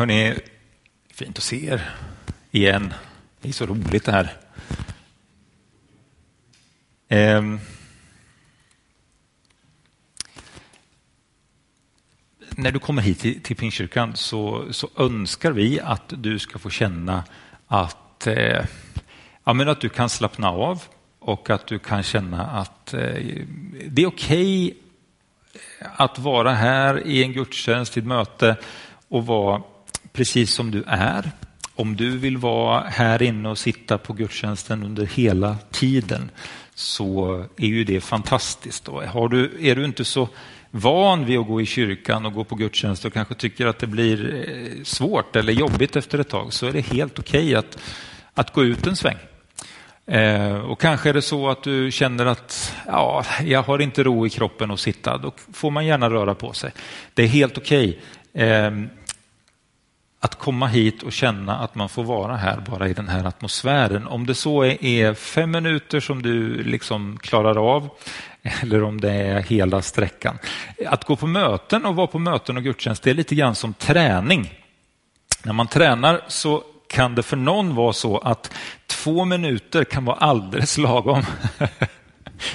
Hörni, 0.00 0.34
fint 1.12 1.38
att 1.38 1.44
se 1.44 1.66
er 1.66 1.90
igen. 2.50 2.94
Det 3.40 3.48
är 3.48 3.52
så 3.52 3.66
roligt 3.66 4.04
det 4.04 4.12
här. 4.12 4.36
Um, 7.38 7.60
när 12.50 12.72
du 12.72 12.78
kommer 12.78 13.02
hit 13.02 13.20
till, 13.20 13.42
till 13.42 13.56
Pingstkyrkan 13.56 14.16
så, 14.16 14.72
så, 14.72 14.88
önskar 14.96 15.52
vi 15.52 15.80
att 15.80 16.12
du 16.16 16.38
ska 16.38 16.58
få 16.58 16.70
känna 16.70 17.24
att, 17.66 18.26
eh, 18.26 18.64
ja, 19.44 19.52
men 19.52 19.68
att 19.68 19.80
du 19.80 19.88
kan 19.88 20.08
slappna 20.08 20.50
av 20.50 20.82
och 21.18 21.50
att 21.50 21.66
du 21.66 21.78
kan 21.78 22.02
känna 22.02 22.46
att 22.46 22.94
eh, 22.94 23.00
det 23.86 24.02
är 24.02 24.06
okej 24.06 24.66
okay 24.66 24.74
att 25.80 26.18
vara 26.18 26.52
här 26.52 27.06
i 27.06 27.22
en 27.22 27.32
gudstjänst, 27.32 27.96
i 27.96 28.00
ett 28.00 28.06
möte 28.06 28.56
och 29.08 29.26
vara 29.26 29.62
precis 30.12 30.52
som 30.52 30.70
du 30.70 30.84
är. 30.86 31.30
Om 31.74 31.96
du 31.96 32.18
vill 32.18 32.36
vara 32.36 32.80
här 32.88 33.22
inne 33.22 33.48
och 33.48 33.58
sitta 33.58 33.98
på 33.98 34.12
gudstjänsten 34.12 34.82
under 34.82 35.06
hela 35.06 35.56
tiden 35.70 36.30
så 36.74 37.44
är 37.56 37.66
ju 37.66 37.84
det 37.84 38.00
fantastiskt. 38.00 38.88
Har 38.88 39.28
du, 39.28 39.58
är 39.60 39.76
du 39.76 39.84
inte 39.84 40.04
så 40.04 40.28
van 40.70 41.24
vid 41.24 41.38
att 41.38 41.46
gå 41.46 41.60
i 41.60 41.66
kyrkan 41.66 42.26
och 42.26 42.32
gå 42.32 42.44
på 42.44 42.54
gudstjänst 42.54 43.04
och 43.04 43.12
kanske 43.12 43.34
tycker 43.34 43.66
att 43.66 43.78
det 43.78 43.86
blir 43.86 44.48
eh, 44.48 44.82
svårt 44.84 45.36
eller 45.36 45.52
jobbigt 45.52 45.96
efter 45.96 46.18
ett 46.18 46.28
tag 46.28 46.52
så 46.52 46.66
är 46.66 46.72
det 46.72 46.80
helt 46.80 47.18
okej 47.18 47.40
okay 47.40 47.54
att, 47.54 47.78
att 48.34 48.52
gå 48.52 48.64
ut 48.64 48.86
en 48.86 48.96
sväng. 48.96 49.16
Eh, 50.06 50.56
och 50.56 50.80
kanske 50.80 51.08
är 51.08 51.14
det 51.14 51.22
så 51.22 51.48
att 51.48 51.62
du 51.62 51.90
känner 51.90 52.26
att 52.26 52.76
ja, 52.86 53.24
jag 53.44 53.62
har 53.62 53.78
inte 53.78 54.02
ro 54.02 54.26
i 54.26 54.30
kroppen 54.30 54.70
att 54.70 54.80
sitta. 54.80 55.18
Då 55.18 55.32
får 55.52 55.70
man 55.70 55.86
gärna 55.86 56.10
röra 56.10 56.34
på 56.34 56.52
sig. 56.52 56.72
Det 57.14 57.22
är 57.22 57.26
helt 57.26 57.58
okej. 57.58 58.00
Okay. 58.34 58.48
Eh, 58.48 58.72
att 60.20 60.38
komma 60.38 60.66
hit 60.66 61.02
och 61.02 61.12
känna 61.12 61.58
att 61.58 61.74
man 61.74 61.88
får 61.88 62.04
vara 62.04 62.36
här 62.36 62.60
bara 62.70 62.88
i 62.88 62.92
den 62.92 63.08
här 63.08 63.24
atmosfären. 63.24 64.06
Om 64.06 64.26
det 64.26 64.34
så 64.34 64.64
är, 64.64 65.14
fem 65.14 65.50
minuter 65.50 66.00
som 66.00 66.22
du 66.22 66.62
liksom 66.62 67.18
klarar 67.22 67.74
av 67.74 67.88
eller 68.42 68.82
om 68.82 69.00
det 69.00 69.12
är 69.12 69.42
hela 69.42 69.82
sträckan. 69.82 70.38
Att 70.86 71.04
gå 71.04 71.16
på 71.16 71.26
möten 71.26 71.86
och 71.86 71.96
vara 71.96 72.06
på 72.06 72.18
möten 72.18 72.56
och 72.56 72.62
gudstjänst 72.62 73.02
det 73.02 73.10
är 73.10 73.14
lite 73.14 73.34
grann 73.34 73.54
som 73.54 73.74
träning. 73.74 74.54
När 75.42 75.52
man 75.52 75.66
tränar 75.66 76.20
så 76.28 76.62
kan 76.88 77.14
det 77.14 77.22
för 77.22 77.36
någon 77.36 77.74
vara 77.74 77.92
så 77.92 78.18
att 78.18 78.52
två 78.86 79.24
minuter 79.24 79.84
kan 79.84 80.04
vara 80.04 80.16
alldeles 80.16 80.78
lagom. 80.78 81.22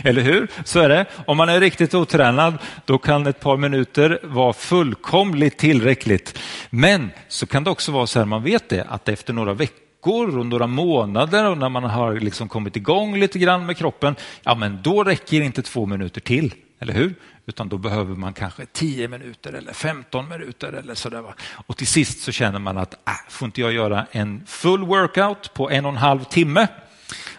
Eller 0.04 0.22
hur? 0.22 0.48
Så 0.64 0.80
är 0.80 0.90
det. 0.90 1.06
Om 1.26 1.38
man 1.38 1.50
är 1.50 1.60
riktigt 1.60 1.94
otränad, 1.94 2.58
då 2.86 2.98
kan 2.98 3.28
ett 3.28 3.40
par 3.40 3.58
minuter 3.58 4.20
vara 4.24 4.54
fullkomligt 4.54 5.58
tillräckligt. 5.58 6.40
Men 6.70 7.12
så 7.28 7.46
kan 7.46 7.64
det 7.64 7.70
också 7.70 7.92
vara 7.92 8.08
så 8.08 8.20
här, 8.20 8.26
man 8.26 8.44
vet 8.44 8.70
det, 8.70 8.84
att 8.90 9.10
efter 9.10 9.34
några 9.34 9.54
veckor 9.54 10.40
och 10.40 10.46
några 10.46 10.68
månader 10.68 11.50
och 11.50 11.58
när 11.58 11.70
man 11.70 11.84
har 11.84 12.14
liksom 12.14 12.50
kommit 12.50 12.76
igång 12.76 13.18
lite 13.18 13.40
grann 13.40 13.66
med 13.66 13.78
kroppen, 13.78 14.16
ja 14.44 14.56
men 14.56 14.80
då 14.82 15.04
räcker 15.04 15.42
inte 15.42 15.62
två 15.62 15.86
minuter 15.86 16.22
till. 16.22 16.54
Eller 16.80 16.94
hur? 16.94 17.16
Utan 17.46 17.70
då 17.70 17.78
behöver 17.78 18.16
man 18.16 18.34
kanske 18.34 18.66
10 18.66 19.08
minuter 19.08 19.54
eller 19.54 19.74
15 19.74 20.30
minuter 20.30 20.74
eller 20.74 20.96
sådär. 20.96 21.22
Va? 21.22 21.34
Och 21.68 21.78
till 21.78 21.88
sist 21.88 22.22
så 22.22 22.32
känner 22.32 22.60
man 22.60 22.78
att 22.78 22.94
äh, 22.94 23.14
får 23.30 23.46
inte 23.46 23.62
jag 23.62 23.74
göra 23.74 24.06
en 24.12 24.46
full 24.46 24.86
workout 24.86 25.54
på 25.54 25.70
en 25.70 25.86
och 25.86 25.92
en 25.92 25.98
halv 25.98 26.24
timme, 26.24 26.68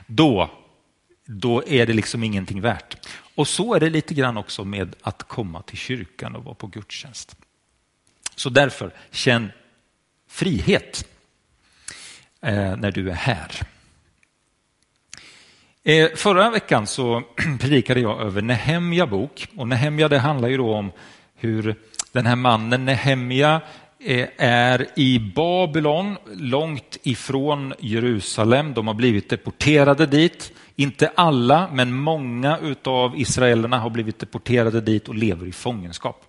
då, 0.06 0.50
då 1.26 1.62
är 1.66 1.86
det 1.86 1.92
liksom 1.92 2.22
ingenting 2.22 2.60
värt. 2.60 2.96
Och 3.34 3.48
så 3.48 3.74
är 3.74 3.80
det 3.80 3.90
lite 3.90 4.14
grann 4.14 4.36
också 4.36 4.64
med 4.64 4.96
att 5.02 5.22
komma 5.22 5.62
till 5.62 5.78
kyrkan 5.78 6.36
och 6.36 6.44
vara 6.44 6.54
på 6.54 6.66
gudstjänst. 6.66 7.36
Så 8.36 8.50
därför, 8.50 8.90
känn 9.10 9.52
frihet 10.28 11.08
eh, 12.40 12.76
när 12.76 12.90
du 12.90 13.10
är 13.10 13.14
här. 13.14 13.50
Eh, 15.84 16.08
förra 16.14 16.50
veckan 16.50 16.86
så 16.86 17.22
predikade 17.60 18.00
jag 18.00 18.20
över 18.20 18.42
Nehemja 18.42 19.06
bok 19.06 19.48
och 19.56 19.68
Nehemja 19.68 20.08
det 20.08 20.18
handlar 20.18 20.48
ju 20.48 20.56
då 20.56 20.74
om 20.74 20.92
hur 21.34 21.74
den 22.12 22.26
här 22.26 22.36
mannen 22.36 22.84
Nehemja 22.84 23.60
eh, 24.00 24.28
är 24.36 24.86
i 24.96 25.18
Babylon, 25.18 26.16
långt 26.32 26.96
ifrån 27.02 27.74
Jerusalem. 27.78 28.74
De 28.74 28.86
har 28.86 28.94
blivit 28.94 29.28
deporterade 29.30 30.06
dit. 30.06 30.52
Inte 30.76 31.10
alla, 31.14 31.68
men 31.72 31.94
många 31.94 32.58
av 32.84 33.20
israelerna 33.20 33.78
har 33.78 33.90
blivit 33.90 34.18
deporterade 34.18 34.80
dit 34.80 35.08
och 35.08 35.14
lever 35.14 35.46
i 35.46 35.52
fångenskap. 35.52 36.22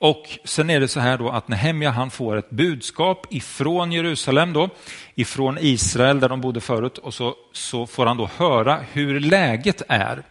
Och 0.00 0.38
sen 0.44 0.70
är 0.70 0.80
det 0.80 0.88
så 0.88 1.00
här 1.00 1.18
då 1.18 1.28
att 1.28 1.48
Nehemja 1.48 1.90
han 1.90 2.10
får 2.10 2.36
ett 2.36 2.50
budskap 2.50 3.26
ifrån 3.30 3.92
Jerusalem 3.92 4.52
då, 4.52 4.68
ifrån 5.14 5.58
Israel 5.60 6.20
där 6.20 6.28
de 6.28 6.40
bodde 6.40 6.60
förut 6.60 6.98
och 6.98 7.14
så, 7.14 7.34
så 7.52 7.86
får 7.86 8.06
han 8.06 8.16
då 8.16 8.30
höra 8.36 8.80
hur 8.92 9.20
läget 9.20 9.82
är. 9.88 10.22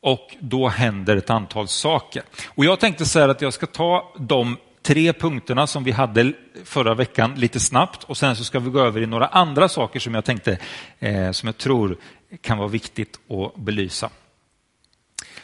Och 0.00 0.36
då 0.40 0.68
händer 0.68 1.16
ett 1.16 1.30
antal 1.30 1.68
saker. 1.68 2.22
Och 2.46 2.64
jag 2.64 2.80
tänkte 2.80 3.06
säga 3.06 3.30
att 3.30 3.42
jag 3.42 3.52
ska 3.52 3.66
ta 3.66 4.12
de 4.18 4.56
tre 4.82 5.12
punkterna 5.12 5.66
som 5.66 5.84
vi 5.84 5.90
hade 5.90 6.32
förra 6.64 6.94
veckan 6.94 7.34
lite 7.34 7.60
snabbt 7.60 8.04
och 8.04 8.16
sen 8.16 8.36
så 8.36 8.44
ska 8.44 8.58
vi 8.58 8.70
gå 8.70 8.80
över 8.80 9.00
i 9.00 9.06
några 9.06 9.26
andra 9.26 9.68
saker 9.68 10.00
som 10.00 10.14
jag 10.14 10.24
tänkte, 10.24 10.58
eh, 10.98 11.30
som 11.30 11.46
jag 11.46 11.58
tror 11.58 11.96
kan 12.40 12.58
vara 12.58 12.68
viktigt 12.68 13.18
att 13.28 13.56
belysa. 13.56 14.10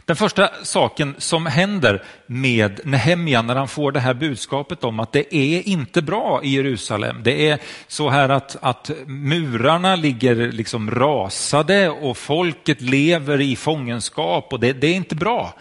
Den 0.07 0.17
första 0.17 0.51
saken 0.63 1.15
som 1.19 1.47
händer 1.47 2.05
med 2.27 2.81
Nehemja 2.85 3.43
när 3.43 3.55
han 3.55 3.69
får 3.69 3.93
det 3.93 4.01
här 4.01 4.15
budskapet 4.15 4.85
om 4.85 5.01
att 5.01 5.13
det 5.13 5.35
är 5.35 5.69
inte 5.69 6.03
bra 6.03 6.41
i 6.43 6.49
Jerusalem. 6.49 7.21
Det 7.23 7.49
är 7.49 7.59
så 7.89 8.11
här 8.11 8.29
att, 8.29 8.57
att 8.61 8.91
murarna 9.07 9.97
ligger 9.97 10.53
liksom 10.53 10.91
rasade 10.91 11.89
och 11.89 12.17
folket 12.17 12.81
lever 12.81 13.41
i 13.41 13.57
fångenskap 13.57 14.53
och 14.53 14.61
det, 14.61 14.73
det 14.73 14.87
är 14.87 14.95
inte 14.95 15.15
bra. 15.15 15.55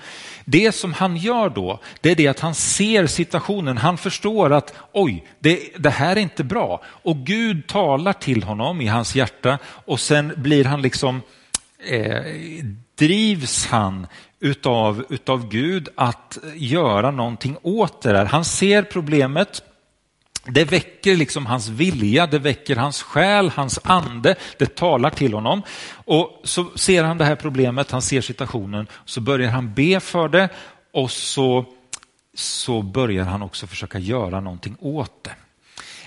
Det 0.45 0.71
som 0.71 0.93
han 0.93 1.17
gör 1.17 1.49
då, 1.49 1.79
det 2.01 2.11
är 2.11 2.15
det 2.15 2.27
att 2.27 2.39
han 2.39 2.55
ser 2.55 3.07
situationen. 3.07 3.77
Han 3.77 3.97
förstår 3.97 4.53
att 4.53 4.73
oj, 4.91 5.25
det, 5.39 5.59
det, 5.77 5.89
här 5.89 6.15
är 6.15 6.21
inte 6.21 6.43
bra. 6.43 6.81
Och 6.85 7.17
Gud 7.17 7.67
talar 7.67 8.13
till 8.13 8.43
honom 8.43 8.81
i 8.81 8.87
hans 8.87 9.15
hjärta 9.15 9.57
och 9.65 9.99
sen 9.99 10.33
blir 10.35 10.65
han 10.65 10.81
liksom 10.81 11.21
eh, 11.89 12.23
drivs 12.95 13.67
han 13.67 14.07
utav, 14.39 15.05
utav 15.09 15.49
Gud 15.49 15.89
att 15.95 16.37
göra 16.55 17.11
någonting 17.11 17.57
åt 17.61 18.01
det 18.01 18.11
där. 18.11 18.25
Han 18.25 18.45
ser 18.45 18.83
problemet, 18.83 19.63
det 20.45 20.65
väcker 20.65 21.15
liksom 21.15 21.45
hans 21.45 21.69
vilja, 21.69 22.27
det 22.27 22.39
väcker 22.39 22.75
hans 22.75 23.01
själ, 23.01 23.49
hans 23.49 23.79
ande, 23.83 24.35
det 24.57 24.75
talar 24.75 25.09
till 25.09 25.33
honom. 25.33 25.61
Och 26.05 26.41
så 26.43 26.71
ser 26.75 27.03
han 27.03 27.17
det 27.17 27.25
här 27.25 27.35
problemet, 27.35 27.91
han 27.91 28.01
ser 28.01 28.21
situationen, 28.21 28.87
så 29.05 29.21
börjar 29.21 29.49
han 29.49 29.73
be 29.73 29.99
för 29.99 30.27
det 30.27 30.49
och 30.93 31.11
så, 31.11 31.65
så 32.33 32.81
börjar 32.81 33.25
han 33.25 33.41
också 33.41 33.67
försöka 33.67 33.99
göra 33.99 34.39
någonting 34.39 34.75
åt 34.79 35.23
det. 35.23 35.35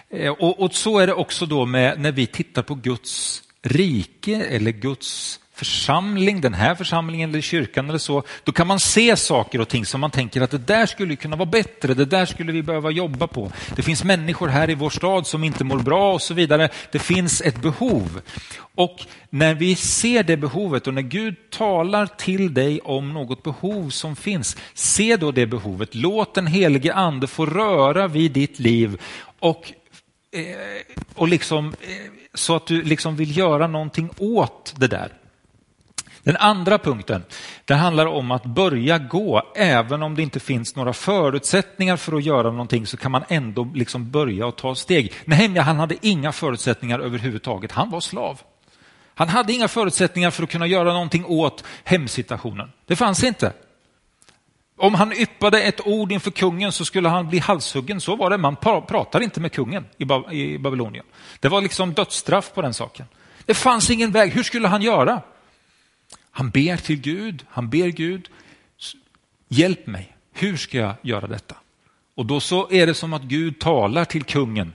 Eh, 0.09 0.33
och, 0.33 0.61
och 0.61 0.75
så 0.75 0.99
är 0.99 1.07
det 1.07 1.15
också 1.15 1.47
då 1.47 1.67
med 1.67 2.01
när 2.01 2.13
vi 2.13 2.27
tittar 2.27 2.63
på 2.63 2.75
Guds 2.75 3.43
rike 3.63 4.45
eller 4.45 4.71
Guds 4.71 5.41
församling, 5.57 6.41
den 6.41 6.55
här 6.55 6.75
församlingen 6.75 7.31
eller 7.31 7.41
kyrkan 7.41 7.89
eller 7.89 7.99
så, 7.99 8.23
då 8.45 8.53
kan 8.53 8.67
man 8.67 8.81
se 8.81 9.17
saker 9.17 9.61
och 9.61 9.69
ting 9.69 9.87
som 9.87 10.01
man 10.01 10.11
tänker 10.11 10.41
att 10.41 10.51
det 10.51 10.59
där 10.59 10.87
skulle 10.87 11.17
kunna 11.17 11.37
vara 11.37 11.51
bättre, 11.51 11.95
det 11.95 12.05
där 12.05 12.27
skulle 12.27 12.53
vi 12.53 12.63
behöva 12.63 12.91
jobba 12.91 13.27
på. 13.27 13.53
Det 13.77 13.83
finns 13.83 14.05
människor 14.05 14.49
här 14.49 14.71
i 14.71 14.75
vår 14.75 14.91
stad 14.91 15.27
som 15.27 15.45
inte 15.45 15.65
mår 15.65 15.79
bra 15.79 16.15
och 16.15 16.23
så 16.23 16.35
vidare. 16.35 16.69
Det 16.93 16.99
finns 16.99 17.41
ett 17.41 17.63
behov. 17.63 18.21
Och 18.75 19.07
när 19.31 19.55
vi 19.55 19.77
ser 19.77 20.23
det 20.23 20.37
behovet 20.37 20.87
och 20.87 20.95
när 20.95 21.03
Gud 21.03 21.51
talar 21.51 22.07
till 22.07 22.55
dig 22.55 22.81
om 22.81 23.13
något 23.13 23.43
behov 23.43 23.91
som 23.91 24.17
finns, 24.17 24.57
se 24.75 25.17
då 25.17 25.33
det 25.33 25.47
behovet. 25.47 25.95
Låt 25.95 26.35
den 26.35 26.47
helige 26.47 26.95
ande 26.95 27.27
få 27.27 27.47
röra 27.47 28.09
vid 28.09 28.33
ditt 28.33 28.59
liv 28.59 29.01
och, 29.39 29.73
eh, 30.33 30.97
och 31.15 31.29
liksom, 31.29 31.69
eh, 31.69 32.13
så 32.35 32.57
att 32.57 32.67
du 32.67 32.83
liksom 32.83 33.17
vill 33.17 33.37
göra 33.37 33.67
någonting 33.67 34.11
åt 34.19 34.75
det 34.77 34.89
där. 34.89 35.13
Den 36.27 36.37
andra 36.37 36.79
punkten, 36.79 37.25
det 37.65 37.75
handlar 37.75 38.07
om 38.07 38.31
att 38.31 38.45
börja 38.45 38.99
gå. 38.99 39.43
Även 39.57 40.03
om 40.03 40.15
det 40.15 40.23
inte 40.23 40.41
finns 40.41 40.77
några 40.77 40.93
förutsättningar 40.93 41.97
för 41.97 42.17
att 42.17 42.25
göra 42.25 42.51
någonting 42.51 42.87
så 42.87 42.97
kan 42.97 43.13
man 43.13 43.25
ändå 43.29 43.69
liksom 43.75 44.11
börja 44.11 44.47
och 44.47 44.57
ta 44.57 44.75
steg. 44.75 45.13
Nehemja 45.25 45.63
han 45.63 45.77
hade 45.77 45.95
inga 46.01 46.33
förutsättningar 46.33 46.99
överhuvudtaget. 46.99 47.73
Han 47.73 47.91
var 47.91 48.01
slav. 48.01 48.41
Han 49.15 49.29
hade 49.29 49.53
inga 49.53 49.69
förutsättningar 49.69 50.31
för 50.31 50.43
att 50.43 50.51
kunna 50.51 50.67
göra 50.67 50.93
någonting 50.93 51.25
åt 51.25 51.65
hemsituationen. 51.85 52.73
Det 52.87 52.97
fanns 52.97 53.25
inte. 53.25 53.53
Om 54.79 54.95
han 54.95 55.13
yppade 55.13 55.63
ett 55.63 55.87
ord 55.87 56.13
inför 56.13 56.31
kungen 56.31 56.73
så 56.73 56.85
skulle 56.85 57.09
han 57.09 57.29
bli 57.29 57.39
halshuggen. 57.39 58.01
Så 58.01 58.17
var 58.17 58.31
det. 58.31 58.39
Man 58.39 58.57
pratar 58.57 59.21
inte 59.21 59.41
med 59.41 59.53
kungen 59.53 59.85
i 59.99 60.05
Babylonien. 60.59 61.05
Det 61.41 61.49
var 61.49 61.61
liksom 61.61 61.93
dödsstraff 61.93 62.53
på 62.55 62.63
den 62.63 62.75
saken. 62.75 63.07
Det 63.45 63.55
fanns 63.55 63.91
ingen 63.91 64.11
väg. 64.11 64.33
Hur 64.33 64.43
skulle 64.43 64.69
han 64.69 64.83
göra? 64.83 65.23
Han 66.37 66.51
ber 66.51 66.77
till 66.77 67.01
Gud, 67.01 67.45
han 67.49 67.71
ber 67.71 67.89
Gud, 67.89 68.29
hjälp 69.49 69.87
mig, 69.87 70.17
hur 70.33 70.57
ska 70.57 70.79
jag 70.79 70.95
göra 71.03 71.27
detta? 71.27 71.57
Och 72.15 72.27
då 72.27 72.41
så 72.41 72.71
är 72.71 72.87
det 72.87 72.95
som 72.95 73.13
att 73.13 73.23
Gud 73.23 73.61
talar 73.61 74.05
till 74.05 74.25
kungen 74.25 74.73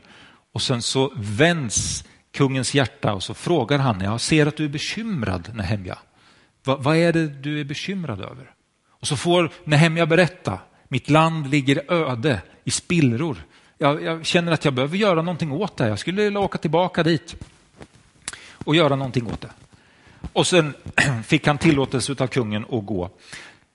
Och 0.51 0.61
sen 0.61 0.81
så 0.81 1.13
vänds 1.15 2.05
kungens 2.31 2.73
hjärta 2.73 3.13
och 3.13 3.23
så 3.23 3.33
frågar 3.33 3.79
han, 3.79 4.01
jag 4.01 4.21
ser 4.21 4.45
att 4.45 4.57
du 4.57 4.65
är 4.65 4.69
bekymrad 4.69 5.51
Nehemja. 5.55 5.97
Va, 6.63 6.77
vad 6.77 6.97
är 6.97 7.13
det 7.13 7.27
du 7.27 7.59
är 7.59 7.63
bekymrad 7.63 8.21
över? 8.21 8.53
Och 8.89 9.07
så 9.07 9.17
får 9.17 9.51
Nehemja 9.63 10.05
berätta, 10.05 10.59
mitt 10.87 11.09
land 11.09 11.49
ligger 11.49 11.91
öde 11.91 12.41
i 12.63 12.71
spillror. 12.71 13.37
Jag, 13.77 14.03
jag, 14.03 14.25
känner 14.25 14.51
att 14.51 14.65
jag 14.65 14.73
behöver 14.73 14.97
göra 14.97 15.21
någonting 15.21 15.51
åt 15.51 15.77
det. 15.77 15.87
Jag 15.87 15.99
skulle 15.99 16.23
vilja 16.23 16.39
åka 16.39 16.57
tillbaka 16.57 17.03
dit 17.03 17.35
och 18.53 18.75
göra 18.75 18.95
någonting 18.95 19.27
åt 19.27 19.41
det. 19.41 19.51
Och 20.33 20.47
sen 20.47 20.73
fick 21.25 21.47
han 21.47 21.57
tillåtelse 21.57 22.15
av 22.19 22.27
kungen 22.27 22.65
att 22.71 22.85
gå. 22.85 23.09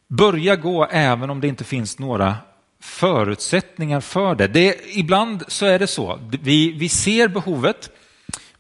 Börja 0.09 0.57
gå 0.57 0.85
även 0.85 1.31
om 1.31 1.41
det 1.41 1.49
inte 1.49 1.65
finns 1.65 1.99
några 1.99 2.37
förutsättningar 2.81 4.01
för 4.01 4.35
det. 4.35 4.47
det 4.47 4.77
ibland 4.99 5.45
så 5.49 5.67
är 5.67 5.79
det 5.79 5.87
så. 5.87 6.21
Vi, 6.43 6.73
vi 6.73 6.89
ser 6.89 7.29
behovet, 7.29 7.91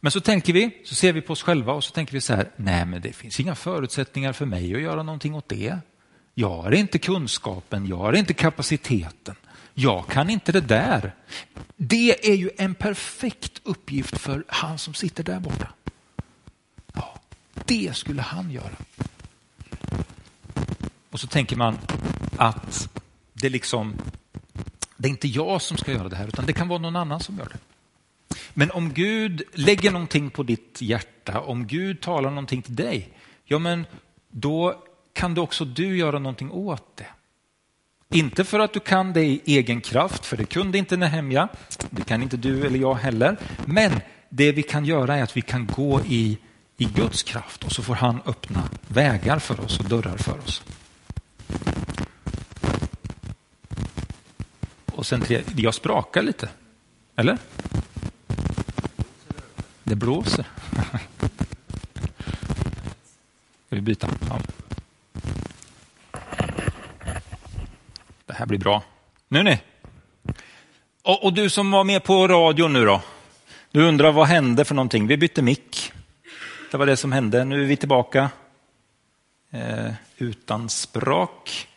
men 0.00 0.12
så 0.12 0.20
tänker 0.20 0.52
vi, 0.52 0.82
så 0.84 0.94
ser 0.94 1.12
vi 1.12 1.20
på 1.20 1.32
oss 1.32 1.42
själva 1.42 1.72
och 1.72 1.84
så 1.84 1.92
tänker 1.92 2.12
vi 2.12 2.20
så 2.20 2.34
här, 2.34 2.50
nej 2.56 2.84
men 2.86 3.00
det 3.00 3.12
finns 3.12 3.40
inga 3.40 3.54
förutsättningar 3.54 4.32
för 4.32 4.46
mig 4.46 4.74
att 4.74 4.80
göra 4.80 5.02
någonting 5.02 5.34
åt 5.34 5.48
det. 5.48 5.78
Jag 6.34 6.62
har 6.62 6.72
inte 6.72 6.98
kunskapen, 6.98 7.86
jag 7.86 7.96
har 7.96 8.12
inte 8.12 8.34
kapaciteten. 8.34 9.34
Jag 9.74 10.06
kan 10.06 10.30
inte 10.30 10.52
det 10.52 10.60
där. 10.60 11.14
Det 11.76 12.30
är 12.30 12.34
ju 12.34 12.50
en 12.56 12.74
perfekt 12.74 13.60
uppgift 13.64 14.18
för 14.18 14.44
han 14.48 14.78
som 14.78 14.94
sitter 14.94 15.24
där 15.24 15.40
borta. 15.40 15.68
Det 17.64 17.96
skulle 17.96 18.22
han 18.22 18.50
göra. 18.50 18.76
Och 21.10 21.20
så 21.20 21.26
tänker 21.26 21.56
man 21.56 21.78
att 22.36 22.88
det 23.32 23.48
liksom, 23.48 23.94
det 24.96 25.08
är 25.08 25.10
inte 25.10 25.28
jag 25.28 25.62
som 25.62 25.76
ska 25.76 25.92
göra 25.92 26.08
det 26.08 26.16
här, 26.16 26.28
utan 26.28 26.46
det 26.46 26.52
kan 26.52 26.68
vara 26.68 26.78
någon 26.78 26.96
annan 26.96 27.20
som 27.20 27.38
gör 27.38 27.48
det. 27.52 27.58
Men 28.54 28.70
om 28.70 28.92
Gud 28.92 29.42
lägger 29.52 29.90
någonting 29.90 30.30
på 30.30 30.42
ditt 30.42 30.78
hjärta, 30.80 31.40
om 31.40 31.66
Gud 31.66 32.00
talar 32.00 32.30
någonting 32.30 32.62
till 32.62 32.76
dig, 32.76 33.08
ja 33.44 33.58
men 33.58 33.86
då 34.30 34.82
kan 35.12 35.34
du 35.34 35.40
också 35.40 35.64
du 35.64 35.96
göra 35.96 36.18
någonting 36.18 36.50
åt 36.50 36.96
det. 36.96 37.06
Inte 38.08 38.44
för 38.44 38.60
att 38.60 38.72
du 38.72 38.80
kan 38.80 39.12
det 39.12 39.24
i 39.24 39.42
egen 39.44 39.80
kraft, 39.80 40.26
för 40.26 40.36
det 40.36 40.44
kunde 40.44 40.78
inte 40.78 40.96
Nehemja, 40.96 41.48
det 41.90 42.04
kan 42.04 42.22
inte 42.22 42.36
du 42.36 42.66
eller 42.66 42.78
jag 42.78 42.94
heller. 42.94 43.36
Men 43.64 44.00
det 44.28 44.52
vi 44.52 44.62
kan 44.62 44.84
göra 44.84 45.16
är 45.16 45.22
att 45.22 45.36
vi 45.36 45.42
kan 45.42 45.66
gå 45.66 46.00
i, 46.00 46.38
i 46.76 46.84
Guds 46.84 47.22
kraft 47.22 47.64
och 47.64 47.72
så 47.72 47.82
får 47.82 47.94
han 47.94 48.20
öppna 48.26 48.68
vägar 48.88 49.38
för 49.38 49.60
oss 49.60 49.78
och 49.78 49.84
dörrar 49.84 50.16
för 50.16 50.38
oss. 50.38 50.62
Och 54.92 55.06
sen 55.06 55.20
tre, 55.20 55.42
jag 55.56 55.74
sprakar 55.74 56.22
lite, 56.22 56.48
eller? 57.16 57.38
Det 59.82 59.94
blåser. 59.94 60.46
Ska 63.66 63.76
vi 63.76 63.80
byta? 63.80 64.08
Ja. 64.28 64.40
Det 68.26 68.32
här 68.32 68.46
blir 68.46 68.58
bra. 68.58 68.82
Nu 69.28 69.42
ni. 69.42 69.60
Och, 71.02 71.24
och, 71.24 71.32
du 71.32 71.50
som 71.50 71.70
var 71.70 71.84
med 71.84 72.04
på 72.04 72.28
radion 72.28 72.72
nu 72.72 72.84
då? 72.84 73.02
Du 73.70 73.82
undrar 73.82 74.12
vad 74.12 74.26
hände 74.26 74.64
för 74.64 74.74
någonting? 74.74 75.06
Vi 75.06 75.16
bytte 75.16 75.42
mick. 75.42 75.92
Det 76.70 76.76
var 76.76 76.86
det 76.86 76.96
som 76.96 77.12
hände. 77.12 77.44
Nu 77.44 77.62
är 77.62 77.66
vi 77.66 77.76
tillbaka. 77.76 78.30
Eh, 79.50 79.92
utan 80.16 80.68
språk. 80.68 81.68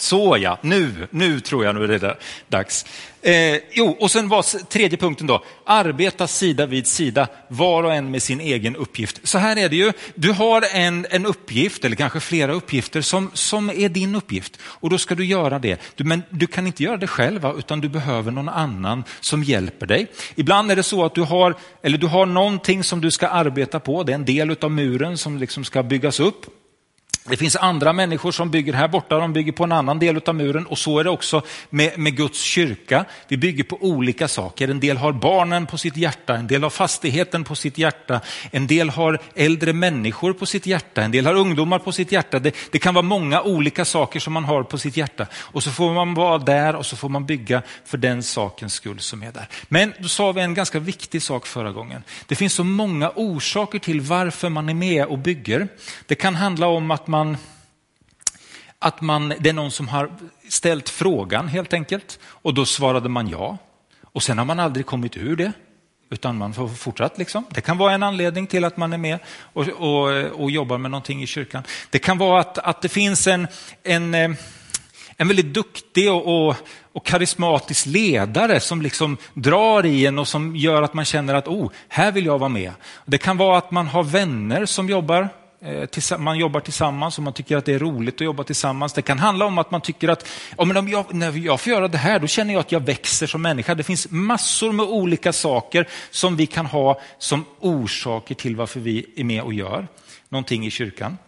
Så 0.00 0.36
ja, 0.40 0.58
nu, 0.62 1.08
nu 1.10 1.40
tror 1.40 1.64
jag 1.64 1.74
nu 1.74 1.84
är 1.84 1.88
det 1.88 2.16
dags. 2.48 2.86
Eh, 3.22 3.56
jo, 3.72 3.96
och 4.00 4.10
sen 4.10 4.28
var 4.28 4.64
tredje 4.68 4.98
punkten 4.98 5.26
då, 5.26 5.44
arbeta 5.64 6.26
sida 6.26 6.66
vid 6.66 6.86
sida, 6.86 7.28
var 7.48 7.84
och 7.84 7.94
en 7.94 8.10
med 8.10 8.22
sin 8.22 8.40
egen 8.40 8.76
uppgift. 8.76 9.20
Så 9.22 9.38
här 9.38 9.56
är 9.56 9.68
det 9.68 9.76
ju, 9.76 9.92
du 10.14 10.32
har 10.32 10.64
en, 10.72 11.06
en 11.10 11.26
uppgift, 11.26 11.84
eller 11.84 11.96
kanske 11.96 12.20
flera 12.20 12.52
uppgifter, 12.52 13.00
som, 13.00 13.30
som 13.34 13.70
är 13.70 13.88
din 13.88 14.14
uppgift. 14.14 14.58
Och 14.62 14.90
då 14.90 14.98
ska 14.98 15.14
du 15.14 15.24
göra 15.24 15.58
det. 15.58 15.80
Du, 15.94 16.04
men 16.04 16.22
du 16.30 16.46
kan 16.46 16.66
inte 16.66 16.82
göra 16.82 16.96
det 16.96 17.06
själv, 17.06 17.46
utan 17.58 17.80
du 17.80 17.88
behöver 17.88 18.30
någon 18.30 18.48
annan 18.48 19.04
som 19.20 19.42
hjälper 19.42 19.86
dig. 19.86 20.06
Ibland 20.34 20.70
är 20.70 20.76
det 20.76 20.82
så 20.82 21.04
att 21.04 21.14
du 21.14 21.22
har, 21.22 21.54
eller 21.82 21.98
du 21.98 22.06
har 22.06 22.26
någonting 22.26 22.84
som 22.84 23.00
du 23.00 23.10
ska 23.10 23.28
arbeta 23.28 23.80
på, 23.80 24.02
det 24.02 24.12
är 24.12 24.14
en 24.14 24.24
del 24.24 24.56
av 24.60 24.70
muren 24.70 25.18
som 25.18 25.38
liksom 25.38 25.64
ska 25.64 25.82
byggas 25.82 26.20
upp. 26.20 26.46
Det 27.24 27.36
finns 27.36 27.56
andra 27.56 27.92
människor 27.92 28.32
som 28.32 28.50
bygger 28.50 28.72
här 28.72 28.88
borta, 28.88 29.18
de 29.18 29.32
bygger 29.32 29.52
på 29.52 29.64
en 29.64 29.72
annan 29.72 29.98
del 29.98 30.20
av 30.26 30.34
muren 30.34 30.66
och 30.66 30.78
så 30.78 30.98
är 30.98 31.04
det 31.04 31.10
också 31.10 31.42
med, 31.70 31.98
med, 31.98 32.16
Guds 32.16 32.42
kyrka. 32.42 33.04
Vi 33.28 33.36
bygger 33.36 33.64
på 33.64 33.78
olika 33.80 34.28
saker. 34.28 34.68
En 34.68 34.80
del 34.80 34.96
har 34.96 35.12
barnen 35.12 35.66
på 35.66 35.78
sitt 35.78 35.96
hjärta, 35.96 36.34
en 36.34 36.46
del 36.46 36.62
har 36.62 36.70
fastigheten 36.70 37.44
på 37.44 37.54
sitt 37.54 37.78
hjärta, 37.78 38.20
en 38.50 38.66
del 38.66 38.90
har 38.90 39.20
äldre 39.34 39.72
människor 39.72 40.32
på 40.32 40.46
sitt 40.46 40.66
hjärta, 40.66 41.02
en 41.02 41.10
del 41.10 41.26
har 41.26 41.34
ungdomar 41.34 41.78
på 41.78 41.92
sitt 41.92 42.12
hjärta. 42.12 42.38
Det, 42.38 42.56
det 42.70 42.78
kan 42.78 42.94
vara 42.94 43.02
många 43.02 43.42
olika 43.42 43.84
saker 43.84 44.20
som 44.20 44.32
man 44.32 44.44
har 44.44 44.62
på 44.62 44.78
sitt 44.78 44.96
hjärta 44.96 45.26
och 45.34 45.62
så 45.62 45.70
får 45.70 45.94
man 45.94 46.14
vara 46.14 46.38
där 46.38 46.76
och 46.76 46.86
så 46.86 46.96
får 46.96 47.08
man 47.08 47.26
bygga 47.26 47.62
för 47.84 47.98
den 47.98 48.22
sakens 48.22 48.74
skull 48.74 49.00
som 49.00 49.22
är 49.22 49.32
där. 49.32 49.48
Men 49.68 49.94
då 49.98 50.08
sa 50.08 50.32
vi 50.32 50.40
en 50.40 50.54
ganska 50.54 50.78
viktig 50.78 51.22
sak 51.22 51.46
förra 51.46 51.72
gången. 51.72 52.02
Det 52.26 52.34
finns 52.34 52.52
så 52.52 52.64
många 52.64 53.12
orsaker 53.14 53.78
till 53.78 54.00
varför 54.00 54.48
man 54.48 54.68
är 54.68 54.74
med 54.74 55.06
och 55.06 55.18
bygger. 55.18 55.68
Det 56.06 56.14
kan 56.14 56.34
handla 56.34 56.66
om 56.66 56.90
att 56.90 57.06
man 57.06 57.17
man, 57.18 57.36
att 58.78 59.00
man, 59.00 59.34
det 59.40 59.48
är 59.48 59.52
någon 59.52 59.70
som 59.70 59.88
har 59.88 60.10
ställt 60.48 60.88
frågan 60.88 61.48
helt 61.48 61.72
enkelt 61.72 62.18
och 62.24 62.54
då 62.54 62.64
svarade 62.64 63.08
man 63.08 63.28
ja. 63.28 63.58
Och 64.02 64.22
sen 64.22 64.38
har 64.38 64.44
man 64.44 64.60
aldrig 64.60 64.86
kommit 64.86 65.16
ur 65.16 65.36
det 65.36 65.52
utan 66.10 66.38
man 66.38 66.54
får 66.54 66.68
fortsatt. 66.68 67.18
Liksom. 67.18 67.44
Det 67.50 67.60
kan 67.60 67.78
vara 67.78 67.92
en 67.92 68.02
anledning 68.02 68.46
till 68.46 68.64
att 68.64 68.76
man 68.76 68.92
är 68.92 68.98
med 68.98 69.18
och, 69.52 69.68
och, 69.68 70.08
och 70.42 70.50
jobbar 70.50 70.78
med 70.78 70.90
någonting 70.90 71.22
i 71.22 71.26
kyrkan. 71.26 71.62
Det 71.90 71.98
kan 71.98 72.18
vara 72.18 72.40
att, 72.40 72.58
att 72.58 72.82
det 72.82 72.88
finns 72.88 73.26
en, 73.26 73.48
en, 73.82 74.14
eh, 74.14 74.30
en 75.16 75.28
väldigt 75.28 75.54
duktig 75.54 76.12
och, 76.12 76.48
och, 76.48 76.56
och 76.92 77.06
karismatisk 77.06 77.86
ledare 77.86 78.60
som 78.60 78.82
liksom 78.82 79.16
drar 79.34 79.86
i 79.86 80.06
en 80.06 80.18
och 80.18 80.28
som 80.28 80.56
gör 80.56 80.82
att 80.82 80.94
man 80.94 81.04
känner 81.04 81.34
att 81.34 81.48
oh, 81.48 81.70
här 81.88 82.12
vill 82.12 82.26
jag 82.26 82.38
vara 82.38 82.48
med. 82.48 82.72
Det 83.06 83.18
kan 83.18 83.36
vara 83.36 83.58
att 83.58 83.70
man 83.70 83.86
har 83.86 84.02
vänner 84.02 84.66
som 84.66 84.88
jobbar 84.88 85.28
Eh, 85.60 86.18
man 86.18 86.38
jobbar 86.38 86.60
tillsammans 86.60 87.18
och 87.18 87.24
man 87.24 87.32
tycker 87.32 87.56
att 87.56 87.64
det 87.64 87.74
är 87.74 87.78
roligt 87.78 88.14
att 88.14 88.20
jobba 88.20 88.44
tillsammans. 88.44 88.92
Det 88.92 89.02
kan 89.02 89.18
handla 89.18 89.44
om 89.44 89.58
att 89.58 89.70
man 89.70 89.80
tycker 89.80 90.08
att 90.08 90.28
ja, 90.58 90.64
men 90.64 90.76
om 90.76 90.88
jag, 90.88 91.14
när 91.14 91.32
jag 91.32 91.60
får 91.60 91.72
göra 91.72 91.88
det 91.88 91.98
här, 91.98 92.18
då 92.18 92.26
känner 92.26 92.54
jag 92.54 92.60
att 92.60 92.72
jag 92.72 92.80
växer 92.80 93.26
som 93.26 93.42
människa. 93.42 93.74
Det 93.74 93.82
finns 93.82 94.10
massor 94.10 94.72
med 94.72 94.86
olika 94.86 95.32
saker 95.32 95.88
som 96.10 96.36
vi 96.36 96.46
kan 96.46 96.66
ha 96.66 97.00
som 97.18 97.44
orsaker 97.60 98.34
till 98.34 98.56
varför 98.56 98.80
vi 98.80 99.06
är 99.16 99.24
med 99.24 99.42
och 99.42 99.54
gör 99.54 99.88
någonting 100.28 100.66
i 100.66 100.70
kyrkan. 100.70 101.18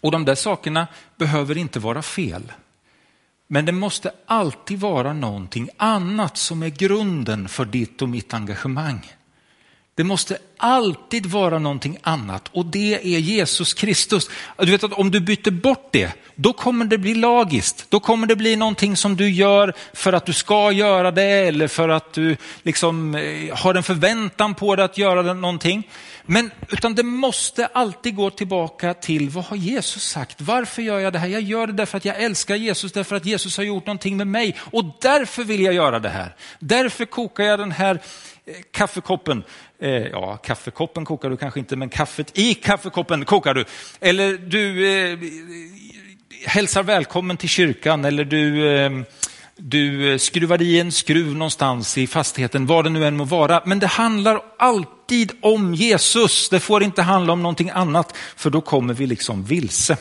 Och 0.00 0.10
de 0.12 0.24
där 0.24 0.34
sakerna 0.34 0.86
behöver 1.16 1.58
inte 1.58 1.78
vara 1.78 2.02
fel. 2.02 2.52
Men 3.46 3.64
det 3.64 3.72
måste 3.72 4.12
alltid 4.26 4.80
vara 4.80 5.12
någonting 5.12 5.68
annat 5.76 6.36
som 6.36 6.62
är 6.62 6.68
grunden 6.68 7.48
för 7.48 7.64
ditt 7.64 8.02
och 8.02 8.08
mitt 8.08 8.34
engagemang. 8.34 9.12
Det 9.94 10.04
måste 10.04 10.38
alltid 10.56 11.26
vara 11.26 11.58
någonting 11.58 11.98
annat 12.02 12.48
och 12.52 12.66
det 12.66 12.94
är 12.94 13.18
Jesus 13.18 13.74
Kristus. 13.74 14.30
Du 14.58 14.70
vet 14.70 14.84
att 14.84 14.92
om 14.92 15.10
du 15.10 15.20
byter 15.20 15.50
bort 15.50 15.88
det, 15.92 16.12
då 16.34 16.52
kommer 16.52 16.84
det 16.84 16.98
bli 16.98 17.14
lagiskt. 17.14 17.86
Då 17.88 18.00
kommer 18.00 18.26
det 18.26 18.36
bli 18.36 18.56
någonting 18.56 18.96
som 18.96 19.16
du 19.16 19.30
gör 19.30 19.74
för 19.94 20.12
att 20.12 20.26
du 20.26 20.32
ska 20.32 20.72
göra 20.72 21.10
det 21.10 21.22
eller 21.22 21.68
för 21.68 21.88
att 21.88 22.12
du 22.12 22.36
liksom 22.62 23.14
eh, 23.14 23.56
har 23.56 23.74
en 23.74 23.82
förväntan 23.82 24.54
på 24.54 24.76
dig 24.76 24.84
att 24.84 24.98
göra 24.98 25.34
någonting. 25.34 25.88
Men 26.26 26.50
utan 26.68 26.94
det 26.94 27.02
måste 27.02 27.66
alltid 27.66 28.14
gå 28.14 28.30
tillbaka 28.30 28.94
till 28.94 29.30
vad 29.30 29.44
har 29.44 29.56
Jesus 29.56 30.02
sagt? 30.02 30.40
Varför 30.40 30.82
gör 30.82 30.98
jag 30.98 31.12
det 31.12 31.18
här? 31.18 31.28
Jag 31.28 31.42
gör 31.42 31.66
det 31.66 31.72
därför 31.72 31.96
att 31.96 32.04
jag 32.04 32.22
älskar 32.22 32.56
Jesus, 32.56 32.92
därför 32.92 33.16
att 33.16 33.26
Jesus 33.26 33.56
har 33.56 33.64
gjort 33.64 33.86
någonting 33.86 34.16
med 34.16 34.26
mig 34.26 34.56
och 34.60 34.84
därför 35.00 35.44
vill 35.44 35.60
jag 35.60 35.74
göra 35.74 35.98
det 35.98 36.08
här. 36.08 36.36
Därför 36.58 37.04
kokar 37.04 37.44
jag 37.44 37.58
den 37.58 37.72
här 37.72 37.94
eh, 38.46 38.54
kaffekoppen 38.72 39.44
Eh, 39.82 39.90
ja, 39.90 40.36
kaffekoppen 40.36 41.04
kokar 41.04 41.30
du 41.30 41.36
kanske 41.36 41.60
inte, 41.60 41.76
men 41.76 41.88
kaffet 41.88 42.38
i 42.38 42.54
kaffekoppen 42.54 43.24
kokar 43.24 43.54
du. 43.54 43.64
Eller 44.00 44.32
du 44.32 44.88
eh, 44.88 45.18
hälsar 46.46 46.82
välkommen 46.82 47.36
till 47.36 47.48
kyrkan 47.48 48.04
eller 48.04 48.24
du, 48.24 48.76
eh, 48.76 48.90
du 49.56 50.18
skruvar 50.18 50.62
i 50.62 50.80
en 50.80 50.92
skruv 50.92 51.34
någonstans 51.34 51.98
i 51.98 52.06
fastigheten, 52.06 52.66
vad 52.66 52.84
det 52.84 52.90
nu 52.90 53.06
än 53.06 53.16
må 53.16 53.24
vara. 53.24 53.62
Men 53.64 53.78
det 53.78 53.86
handlar 53.86 54.40
alltid 54.58 55.32
om 55.40 55.74
Jesus. 55.74 56.48
Det 56.48 56.60
får 56.60 56.82
inte 56.82 57.02
handla 57.02 57.32
om 57.32 57.42
någonting 57.42 57.70
annat, 57.70 58.16
för 58.36 58.50
då 58.50 58.60
kommer 58.60 58.94
vi 58.94 59.06
liksom 59.06 59.44
vilse. 59.44 59.96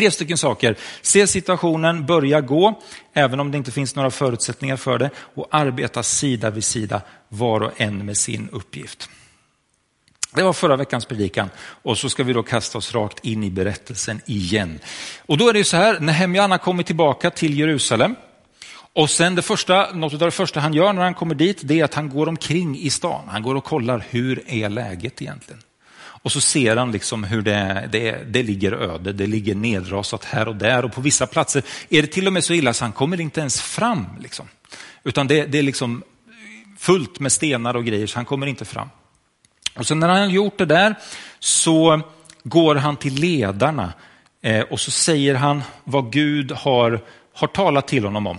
Tre 0.00 0.10
stycken 0.10 0.38
saker. 0.38 0.76
Se 1.02 1.26
situationen, 1.26 2.06
börja 2.06 2.40
gå, 2.40 2.80
även 3.12 3.40
om 3.40 3.50
det 3.50 3.58
inte 3.58 3.72
finns 3.72 3.96
några 3.96 4.10
förutsättningar 4.10 4.76
för 4.76 4.98
det, 4.98 5.10
och 5.34 5.48
arbeta 5.50 6.02
sida 6.02 6.50
vid 6.50 6.64
sida, 6.64 7.02
var 7.28 7.60
och 7.60 7.80
en 7.80 8.06
med 8.06 8.16
sin 8.16 8.48
uppgift. 8.52 9.10
Det 10.34 10.42
var 10.42 10.52
förra 10.52 10.76
veckans 10.76 11.04
predikan 11.04 11.50
och 11.60 11.98
så 11.98 12.08
ska 12.08 12.24
vi 12.24 12.32
då 12.32 12.42
kasta 12.42 12.78
oss 12.78 12.94
rakt 12.94 13.24
in 13.24 13.44
i 13.44 13.50
berättelsen 13.50 14.20
igen. 14.26 14.78
Och 15.26 15.38
då 15.38 15.48
är 15.48 15.52
det 15.52 15.64
så 15.64 15.76
här, 15.76 16.00
Nehemja 16.00 16.48
har 16.48 16.58
kommit 16.58 16.86
tillbaka 16.86 17.30
till 17.30 17.58
Jerusalem 17.58 18.16
Och 18.92 19.10
sen 19.10 19.34
det 19.34 19.42
första, 19.42 19.92
något 19.92 20.12
av 20.12 20.18
det 20.18 20.30
första 20.30 20.60
han 20.60 20.74
gör 20.74 20.92
när 20.92 21.02
han 21.02 21.14
kommer 21.14 21.34
dit, 21.34 21.60
det 21.62 21.80
är 21.80 21.84
att 21.84 21.94
han 21.94 22.08
går 22.08 22.28
omkring 22.28 22.78
i 22.78 22.90
stan. 22.90 23.28
Han 23.28 23.42
går 23.42 23.54
och 23.54 23.64
kollar 23.64 24.04
hur 24.10 24.42
är 24.46 24.68
läget 24.68 25.22
egentligen. 25.22 25.62
Och 26.22 26.32
så 26.32 26.40
ser 26.40 26.76
han 26.76 26.92
liksom 26.92 27.24
hur 27.24 27.42
det, 27.42 27.88
det, 27.92 28.32
det 28.32 28.42
ligger 28.42 28.72
öde, 28.72 29.12
det 29.12 29.26
ligger 29.26 29.54
nedrasat 29.54 30.24
här 30.24 30.48
och 30.48 30.56
där 30.56 30.84
och 30.84 30.92
på 30.92 31.00
vissa 31.00 31.26
platser 31.26 31.62
är 31.88 32.02
det 32.02 32.08
till 32.08 32.26
och 32.26 32.32
med 32.32 32.44
så 32.44 32.52
illa 32.52 32.74
så 32.74 32.84
han 32.84 32.92
kommer 32.92 33.20
inte 33.20 33.40
ens 33.40 33.60
fram. 33.60 34.06
Liksom. 34.20 34.48
Utan 35.04 35.26
det, 35.26 35.46
det 35.46 35.58
är 35.58 35.62
liksom 35.62 36.02
fullt 36.78 37.20
med 37.20 37.32
stenar 37.32 37.76
och 37.76 37.84
grejer 37.84 38.06
så 38.06 38.18
han 38.18 38.24
kommer 38.24 38.46
inte 38.46 38.64
fram. 38.64 38.88
Och 39.76 39.86
sen 39.86 40.00
när 40.00 40.08
han 40.08 40.20
har 40.20 40.26
gjort 40.26 40.58
det 40.58 40.66
där 40.66 40.94
så 41.38 42.00
går 42.42 42.74
han 42.74 42.96
till 42.96 43.14
ledarna 43.14 43.92
eh, 44.42 44.60
och 44.60 44.80
så 44.80 44.90
säger 44.90 45.34
han 45.34 45.62
vad 45.84 46.12
Gud 46.12 46.52
har, 46.52 47.00
har 47.34 47.48
talat 47.48 47.88
till 47.88 48.04
honom 48.04 48.26
om. 48.26 48.38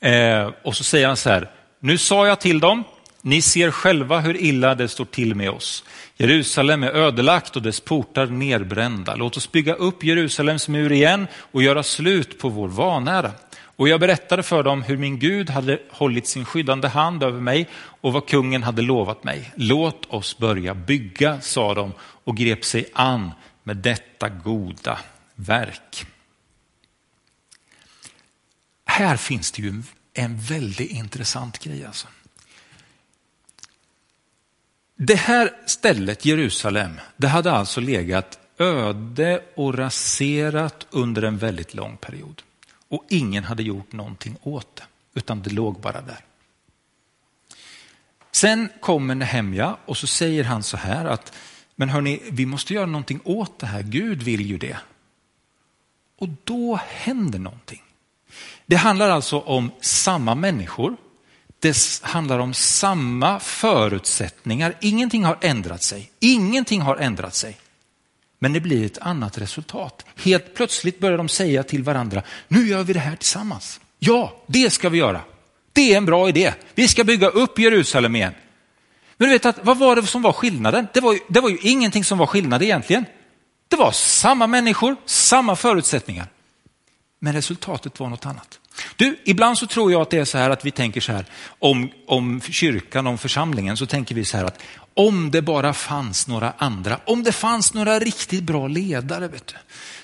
Eh, 0.00 0.50
och 0.64 0.76
så 0.76 0.84
säger 0.84 1.06
han 1.06 1.16
så 1.16 1.30
här, 1.30 1.50
nu 1.80 1.98
sa 1.98 2.26
jag 2.26 2.40
till 2.40 2.60
dem, 2.60 2.84
ni 3.22 3.42
ser 3.42 3.70
själva 3.70 4.20
hur 4.20 4.36
illa 4.36 4.74
det 4.74 4.88
står 4.88 5.04
till 5.04 5.34
med 5.34 5.50
oss. 5.50 5.84
Jerusalem 6.16 6.82
är 6.82 6.90
ödelagt 6.90 7.56
och 7.56 7.62
dess 7.62 7.80
portar 7.80 8.26
nerbrända. 8.26 9.14
Låt 9.14 9.36
oss 9.36 9.52
bygga 9.52 9.74
upp 9.74 10.04
Jerusalems 10.04 10.68
mur 10.68 10.92
igen 10.92 11.26
och 11.34 11.62
göra 11.62 11.82
slut 11.82 12.38
på 12.38 12.48
vår 12.48 12.68
vanära. 12.68 13.32
Och 13.80 13.88
jag 13.88 14.00
berättade 14.00 14.42
för 14.42 14.62
dem 14.62 14.82
hur 14.82 14.96
min 14.96 15.18
Gud 15.18 15.50
hade 15.50 15.78
hållit 15.90 16.26
sin 16.26 16.44
skyddande 16.44 16.88
hand 16.88 17.22
över 17.22 17.40
mig 17.40 17.68
och 17.74 18.12
vad 18.12 18.28
kungen 18.28 18.62
hade 18.62 18.82
lovat 18.82 19.24
mig. 19.24 19.52
Låt 19.54 20.06
oss 20.06 20.38
börja 20.38 20.74
bygga, 20.74 21.40
sa 21.40 21.74
de 21.74 21.92
och 22.00 22.36
grep 22.36 22.64
sig 22.64 22.86
an 22.92 23.30
med 23.62 23.76
detta 23.76 24.28
goda 24.28 24.98
verk. 25.34 26.06
Här 28.86 29.16
finns 29.16 29.52
det 29.52 29.62
ju 29.62 29.82
en 30.14 30.38
väldigt 30.38 30.90
intressant 30.90 31.58
grej. 31.58 31.84
Alltså. 31.84 32.08
Det 35.02 35.14
här 35.14 35.50
stället, 35.66 36.24
Jerusalem, 36.24 37.00
det 37.16 37.28
hade 37.28 37.52
alltså 37.52 37.80
legat 37.80 38.38
öde 38.58 39.42
och 39.54 39.74
raserat 39.74 40.86
under 40.90 41.22
en 41.22 41.38
väldigt 41.38 41.74
lång 41.74 41.96
period. 41.96 42.42
Och 42.88 43.04
ingen 43.08 43.44
hade 43.44 43.62
gjort 43.62 43.92
någonting 43.92 44.36
åt 44.42 44.76
det, 44.76 44.82
utan 45.14 45.42
det 45.42 45.50
låg 45.50 45.80
bara 45.80 46.00
där. 46.00 46.24
Sen 48.32 48.68
kommer 48.80 49.14
Nehemja 49.14 49.76
och 49.86 49.96
så 49.96 50.06
säger 50.06 50.44
han 50.44 50.62
så 50.62 50.76
här 50.76 51.04
att, 51.04 51.32
men 51.76 51.88
hörni, 51.88 52.20
vi 52.30 52.46
måste 52.46 52.74
göra 52.74 52.86
någonting 52.86 53.20
åt 53.24 53.58
det 53.58 53.66
här, 53.66 53.82
Gud 53.82 54.22
vill 54.22 54.46
ju 54.46 54.58
det. 54.58 54.76
Och 56.18 56.28
då 56.44 56.80
händer 56.88 57.38
någonting. 57.38 57.82
Det 58.66 58.76
handlar 58.76 59.10
alltså 59.10 59.40
om 59.40 59.70
samma 59.80 60.34
människor, 60.34 60.96
det 61.60 62.00
handlar 62.02 62.38
om 62.38 62.54
samma 62.54 63.40
förutsättningar. 63.40 64.74
Ingenting 64.80 65.24
har 65.24 65.38
ändrat 65.40 65.82
sig. 65.82 66.10
Ingenting 66.20 66.80
har 66.80 66.96
ändrat 66.96 67.34
sig. 67.34 67.56
Men 68.38 68.52
det 68.52 68.60
blir 68.60 68.86
ett 68.86 68.98
annat 68.98 69.38
resultat. 69.38 70.04
Helt 70.16 70.54
plötsligt 70.54 71.00
börjar 71.00 71.18
de 71.18 71.28
säga 71.28 71.62
till 71.62 71.82
varandra, 71.82 72.22
nu 72.48 72.68
gör 72.68 72.82
vi 72.82 72.92
det 72.92 73.00
här 73.00 73.16
tillsammans. 73.16 73.80
Ja, 73.98 74.42
det 74.46 74.70
ska 74.70 74.88
vi 74.88 74.98
göra. 74.98 75.20
Det 75.72 75.92
är 75.92 75.96
en 75.96 76.06
bra 76.06 76.28
idé. 76.28 76.54
Vi 76.74 76.88
ska 76.88 77.04
bygga 77.04 77.28
upp 77.28 77.58
Jerusalem 77.58 78.16
igen. 78.16 78.34
Men 79.16 79.28
du 79.28 79.32
vet 79.32 79.46
att, 79.46 79.64
vad 79.64 79.78
var 79.78 79.96
det 79.96 80.06
som 80.06 80.22
var 80.22 80.32
skillnaden? 80.32 80.86
Det 80.94 81.00
var, 81.00 81.12
ju, 81.12 81.18
det 81.28 81.40
var 81.40 81.48
ju 81.48 81.58
ingenting 81.58 82.04
som 82.04 82.18
var 82.18 82.26
skillnad 82.26 82.62
egentligen. 82.62 83.04
Det 83.68 83.76
var 83.76 83.92
samma 83.92 84.46
människor, 84.46 84.96
samma 85.06 85.56
förutsättningar. 85.56 86.26
Men 87.18 87.32
resultatet 87.32 88.00
var 88.00 88.08
något 88.08 88.26
annat. 88.26 88.59
Du, 88.96 89.18
ibland 89.24 89.58
så 89.58 89.66
tror 89.66 89.92
jag 89.92 90.02
att 90.02 90.10
det 90.10 90.18
är 90.18 90.24
så 90.24 90.38
här 90.38 90.50
att 90.50 90.64
vi 90.64 90.70
tänker 90.70 91.00
så 91.00 91.12
här 91.12 91.24
om, 91.58 91.90
om 92.06 92.40
kyrkan, 92.40 93.06
om 93.06 93.18
församlingen, 93.18 93.76
så 93.76 93.86
tänker 93.86 94.14
vi 94.14 94.24
så 94.24 94.36
här 94.36 94.44
att 94.44 94.58
om 94.94 95.30
det 95.30 95.42
bara 95.42 95.72
fanns 95.72 96.28
några 96.28 96.52
andra, 96.58 97.00
om 97.04 97.22
det 97.22 97.32
fanns 97.32 97.74
några 97.74 97.98
riktigt 97.98 98.42
bra 98.42 98.68
ledare. 98.68 99.28
Vet 99.28 99.46
du. 99.46 99.54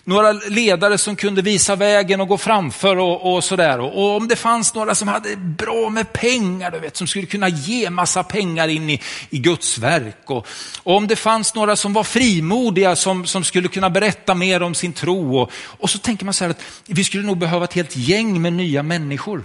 Några 0.08 0.32
ledare 0.32 0.98
som 0.98 1.16
kunde 1.16 1.42
visa 1.42 1.76
vägen 1.76 2.20
och 2.20 2.28
gå 2.28 2.38
framför 2.38 2.96
och, 2.96 3.34
och 3.34 3.44
sådär. 3.44 3.80
Och, 3.80 3.98
och, 3.98 4.16
om 4.16 4.28
det 4.28 4.36
fanns 4.36 4.74
några 4.74 4.94
som 4.94 5.08
hade 5.08 5.36
bra 5.36 5.90
med 5.90 6.12
pengar, 6.12 6.70
du 6.70 6.78
vet, 6.78 6.96
som 6.96 7.06
skulle 7.06 7.26
kunna 7.26 7.48
ge 7.48 7.90
massa 7.90 8.22
pengar 8.22 8.68
in 8.68 8.90
i, 8.90 9.02
i 9.30 9.38
Guds 9.38 9.78
verk. 9.78 10.30
Och, 10.30 10.46
och 10.82 10.96
om 10.96 11.06
det 11.06 11.16
fanns 11.16 11.54
några 11.54 11.76
som 11.76 11.92
var 11.92 12.04
frimodiga 12.04 12.96
som, 12.96 13.26
som 13.26 13.44
skulle 13.44 13.68
kunna 13.68 13.90
berätta 13.90 14.34
mer 14.34 14.62
om 14.62 14.74
sin 14.74 14.92
tro. 14.92 15.38
Och, 15.38 15.50
och 15.54 15.90
så 15.90 15.98
tänker 15.98 16.24
man 16.24 16.34
så 16.34 16.44
här 16.44 16.50
att 16.50 16.62
vi 16.86 17.04
skulle 17.04 17.26
nog 17.26 17.38
behöva 17.38 17.64
ett 17.64 17.74
helt 17.74 17.96
gäng 17.96 18.42
med 18.42 18.52
nya 18.52 18.82
människor. 18.82 19.44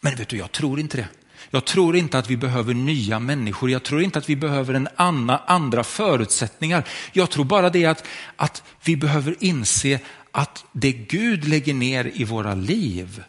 Men 0.00 0.16
vet 0.16 0.28
du, 0.28 0.36
jag 0.36 0.52
tror 0.52 0.80
inte 0.80 0.96
det. 0.96 1.08
Jag 1.50 1.64
tror 1.64 1.96
inte 1.96 2.18
att 2.18 2.30
vi 2.30 2.36
behöver 2.36 2.74
nya 2.74 3.18
människor. 3.18 3.70
Jag 3.70 3.82
tror 3.82 4.02
inte 4.02 4.18
att 4.18 4.28
vi 4.28 4.36
behöver 4.36 4.74
en 4.74 4.88
anna, 4.96 5.38
andra 5.46 5.84
förutsättningar. 5.84 6.84
Jag 7.12 7.30
tror 7.30 7.44
bara 7.44 7.70
det 7.70 7.86
att, 7.86 8.06
att 8.36 8.62
vi 8.84 8.96
behöver 8.96 9.36
inse 9.40 10.00
att 10.32 10.64
det 10.72 10.92
Gud 10.92 11.48
lägger 11.48 11.74
ner 11.74 12.10
i 12.14 12.24
våra 12.24 12.54
liv, 12.54 13.22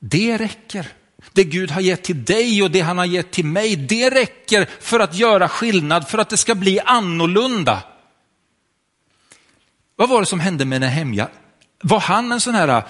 det 0.00 0.38
räcker. 0.38 0.88
Det 1.32 1.44
Gud 1.44 1.70
har 1.70 1.80
gett 1.80 2.02
till 2.02 2.24
dig 2.24 2.62
och 2.62 2.70
det 2.70 2.80
han 2.80 2.98
har 2.98 3.04
gett 3.04 3.30
till 3.30 3.44
mig, 3.44 3.76
det 3.76 4.10
räcker 4.10 4.68
för 4.80 5.00
att 5.00 5.14
göra 5.14 5.48
skillnad, 5.48 6.08
för 6.08 6.18
att 6.18 6.30
det 6.30 6.36
ska 6.36 6.54
bli 6.54 6.80
annorlunda. 6.80 7.82
Vad 9.96 10.08
var 10.08 10.20
det 10.20 10.26
som 10.26 10.40
hände 10.40 10.64
med 10.64 10.80
Nehemja? 10.80 11.28
Var 11.82 12.00
han 12.00 12.32
en 12.32 12.40
sån 12.40 12.54
här 12.54 12.82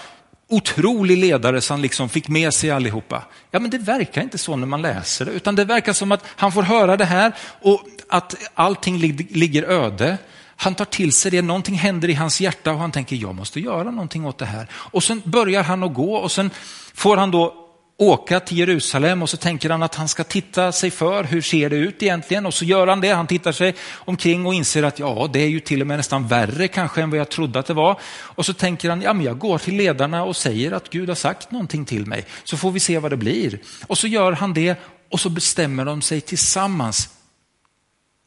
otrolig 0.48 1.18
ledare 1.18 1.60
som 1.60 1.80
liksom 1.80 2.08
fick 2.08 2.28
med 2.28 2.54
sig 2.54 2.70
allihopa. 2.70 3.22
Ja, 3.50 3.58
men 3.58 3.70
det 3.70 3.78
verkar 3.78 4.22
inte 4.22 4.38
så 4.38 4.56
när 4.56 4.66
man 4.66 4.82
läser 4.82 5.24
det, 5.24 5.30
utan 5.30 5.54
det 5.54 5.64
verkar 5.64 5.92
som 5.92 6.12
att 6.12 6.24
han 6.26 6.52
får 6.52 6.62
höra 6.62 6.96
det 6.96 7.04
här 7.04 7.32
och 7.60 7.82
att 8.08 8.34
allting 8.54 8.98
ligger 9.28 9.62
öde. 9.62 10.18
Han 10.56 10.74
tar 10.74 10.84
till 10.84 11.12
sig 11.12 11.30
det, 11.30 11.42
någonting 11.42 11.74
händer 11.74 12.08
i 12.08 12.14
hans 12.14 12.40
hjärta 12.40 12.72
och 12.72 12.78
han 12.78 12.92
tänker, 12.92 13.16
jag 13.16 13.34
måste 13.34 13.60
göra 13.60 13.90
någonting 13.90 14.26
åt 14.26 14.38
det 14.38 14.46
här. 14.46 14.66
Och 14.72 15.04
sen 15.04 15.22
börjar 15.24 15.62
han 15.62 15.82
att 15.82 15.94
gå 15.94 16.16
och 16.16 16.32
sen 16.32 16.50
får 16.94 17.16
han 17.16 17.30
då 17.30 17.65
åka 17.98 18.40
till 18.40 18.58
Jerusalem 18.58 19.22
och 19.22 19.30
så 19.30 19.36
tänker 19.36 19.70
han 19.70 19.82
att 19.82 19.94
han 19.94 20.08
ska 20.08 20.24
titta 20.24 20.72
sig 20.72 20.90
för, 20.90 21.24
hur 21.24 21.42
ser 21.42 21.70
det 21.70 21.76
ut 21.76 22.02
egentligen? 22.02 22.46
Och 22.46 22.54
så 22.54 22.64
gör 22.64 22.86
han 22.86 23.00
det, 23.00 23.08
han 23.08 23.26
tittar 23.26 23.52
sig 23.52 23.74
omkring 23.94 24.46
och 24.46 24.54
inser 24.54 24.82
att 24.82 24.98
ja, 24.98 25.30
det 25.32 25.38
är 25.38 25.48
ju 25.48 25.60
till 25.60 25.80
och 25.80 25.86
med 25.86 25.96
nästan 25.96 26.26
värre 26.26 26.68
kanske 26.68 27.02
än 27.02 27.10
vad 27.10 27.18
jag 27.18 27.28
trodde 27.28 27.58
att 27.58 27.66
det 27.66 27.74
var. 27.74 28.00
Och 28.06 28.46
så 28.46 28.52
tänker 28.52 28.90
han, 28.90 29.02
ja 29.02 29.12
men 29.12 29.24
jag 29.24 29.38
går 29.38 29.58
till 29.58 29.76
ledarna 29.76 30.24
och 30.24 30.36
säger 30.36 30.72
att 30.72 30.90
Gud 30.90 31.08
har 31.08 31.16
sagt 31.16 31.50
någonting 31.50 31.84
till 31.84 32.06
mig, 32.06 32.26
så 32.44 32.56
får 32.56 32.70
vi 32.70 32.80
se 32.80 32.98
vad 32.98 33.12
det 33.12 33.16
blir. 33.16 33.58
Och 33.86 33.98
så 33.98 34.06
gör 34.06 34.32
han 34.32 34.54
det 34.54 34.80
och 35.10 35.20
så 35.20 35.28
bestämmer 35.28 35.84
de 35.84 36.02
sig 36.02 36.20
tillsammans, 36.20 37.08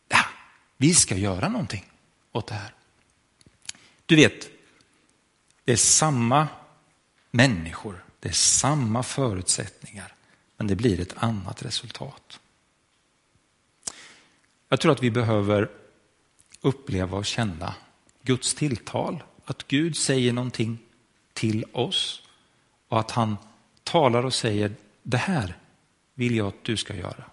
ja, 0.10 0.26
vi 0.78 0.94
ska 0.94 1.16
göra 1.16 1.50
någonting 1.50 1.86
åt 2.32 2.48
det 2.48 2.54
här. 2.54 2.74
Du 4.06 4.16
vet, 4.16 4.48
det 5.66 5.72
är 5.72 5.76
samma 5.76 6.48
människor 7.32 8.04
det 8.20 8.30
är 8.30 8.34
samma 8.34 9.04
förutsättningar, 9.04 10.14
men 10.58 10.68
det 10.68 10.76
blir 10.76 11.00
ett 11.00 11.14
annat 11.16 11.64
resultat. 11.64 12.40
Jag 14.70 14.80
tror 14.80 14.92
att 14.92 15.04
vi 15.04 15.12
behöver 15.12 15.70
uppleva 16.62 17.18
och 17.18 17.26
känna 17.26 17.76
Guds 18.22 18.54
tilltal. 18.54 19.24
Att 19.46 19.68
Gud 19.68 19.98
säger 19.98 20.34
någonting 20.34 20.78
till 21.34 21.66
oss 21.72 22.22
och 22.88 23.00
att 23.00 23.12
han 23.12 23.38
talar 23.84 24.26
och 24.26 24.34
säger 24.34 24.76
det 25.04 25.18
här 25.18 25.58
vill 26.14 26.36
jag 26.36 26.48
att 26.48 26.64
du 26.64 26.78
ska 26.78 26.96
göra. 26.96 27.24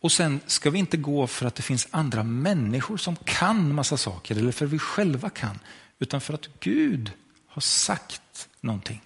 Och 0.00 0.12
sen 0.12 0.40
ska 0.46 0.70
vi 0.70 0.78
inte 0.78 0.96
gå 0.96 1.26
för 1.26 1.46
att 1.46 1.54
det 1.54 1.62
finns 1.62 1.88
andra 1.90 2.22
människor 2.22 2.96
som 2.96 3.16
kan 3.16 3.74
massa 3.74 3.96
saker 3.96 4.36
eller 4.36 4.52
för 4.52 4.64
att 4.64 4.72
vi 4.72 4.78
själva 4.78 5.30
kan, 5.30 5.58
utan 5.98 6.20
för 6.20 6.34
att 6.34 6.48
Gud 6.60 7.12
har 7.46 7.60
sagt 7.60 8.48
någonting 8.60 9.02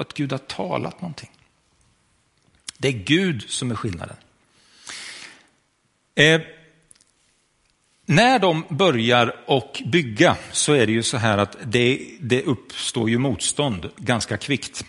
och 0.00 0.06
att 0.06 0.14
Gud 0.14 0.32
har 0.32 0.38
talat 0.38 1.00
någonting. 1.00 1.30
Det 2.78 2.88
är 2.88 2.92
Gud 2.92 3.44
som 3.48 3.70
är 3.70 3.74
skillnaden. 3.74 4.16
Eh, 6.14 6.40
när 8.06 8.38
de 8.38 8.64
börjar 8.68 9.36
och 9.46 9.82
bygga 9.86 10.36
så 10.52 10.72
är 10.72 10.86
det 10.86 10.92
ju 10.92 11.02
så 11.02 11.16
här 11.16 11.38
att 11.38 11.56
det, 11.64 12.08
det 12.20 12.42
uppstår 12.42 13.10
ju 13.10 13.18
motstånd 13.18 13.90
ganska 13.96 14.36
kvickt. 14.36 14.84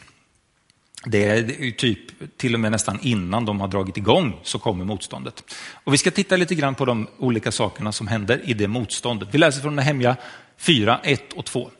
Det 1.05 1.25
är 1.25 1.71
typ 1.71 2.37
till 2.37 2.53
och 2.53 2.59
med 2.59 2.71
nästan 2.71 2.99
innan 3.01 3.45
de 3.45 3.59
har 3.59 3.67
dragit 3.67 3.97
igång 3.97 4.39
så 4.43 4.59
kommer 4.59 4.85
motståndet. 4.85 5.43
Och 5.83 5.93
vi 5.93 5.97
ska 5.97 6.11
titta 6.11 6.35
lite 6.37 6.55
grann 6.55 6.75
på 6.75 6.85
de 6.85 7.07
olika 7.17 7.51
sakerna 7.51 7.91
som 7.91 8.07
händer 8.07 8.41
i 8.49 8.53
det 8.53 8.67
motståndet. 8.67 9.29
Vi 9.31 9.37
läser 9.37 9.61
från 9.61 9.75
Nehemja 9.75 10.15
4, 10.57 10.99
1 11.03 11.33
och 11.33 11.45
2. 11.45 11.71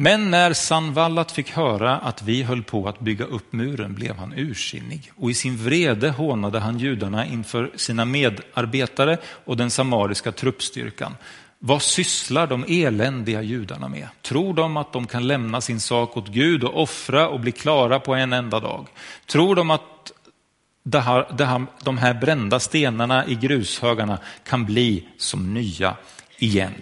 Men 0.00 0.30
när 0.30 0.52
Sanvallat 0.52 1.32
fick 1.32 1.50
höra 1.50 1.98
att 1.98 2.22
vi 2.22 2.42
höll 2.42 2.62
på 2.62 2.88
att 2.88 3.00
bygga 3.00 3.24
upp 3.24 3.52
muren 3.52 3.94
blev 3.94 4.16
han 4.16 4.32
ursinnig 4.36 5.12
och 5.16 5.30
i 5.30 5.34
sin 5.34 5.56
vrede 5.56 6.10
hånade 6.10 6.58
han 6.58 6.78
judarna 6.78 7.26
inför 7.26 7.70
sina 7.76 8.04
medarbetare 8.04 9.18
och 9.44 9.56
den 9.56 9.70
samariska 9.70 10.32
truppstyrkan. 10.32 11.14
Vad 11.58 11.82
sysslar 11.82 12.46
de 12.46 12.64
eländiga 12.68 13.42
judarna 13.42 13.88
med? 13.88 14.08
Tror 14.22 14.54
de 14.54 14.76
att 14.76 14.92
de 14.92 15.06
kan 15.06 15.26
lämna 15.26 15.60
sin 15.60 15.80
sak 15.80 16.16
åt 16.16 16.28
Gud 16.28 16.64
och 16.64 16.82
offra 16.82 17.28
och 17.28 17.40
bli 17.40 17.52
klara 17.52 18.00
på 18.00 18.14
en 18.14 18.32
enda 18.32 18.60
dag? 18.60 18.86
Tror 19.26 19.56
de 19.56 19.70
att 19.70 20.12
det 20.82 21.00
här, 21.00 21.26
det 21.36 21.44
här, 21.44 21.66
de 21.84 21.98
här 21.98 22.14
brända 22.14 22.60
stenarna 22.60 23.26
i 23.26 23.34
grushögarna 23.34 24.18
kan 24.44 24.64
bli 24.64 25.08
som 25.16 25.54
nya 25.54 25.96
igen? 26.38 26.74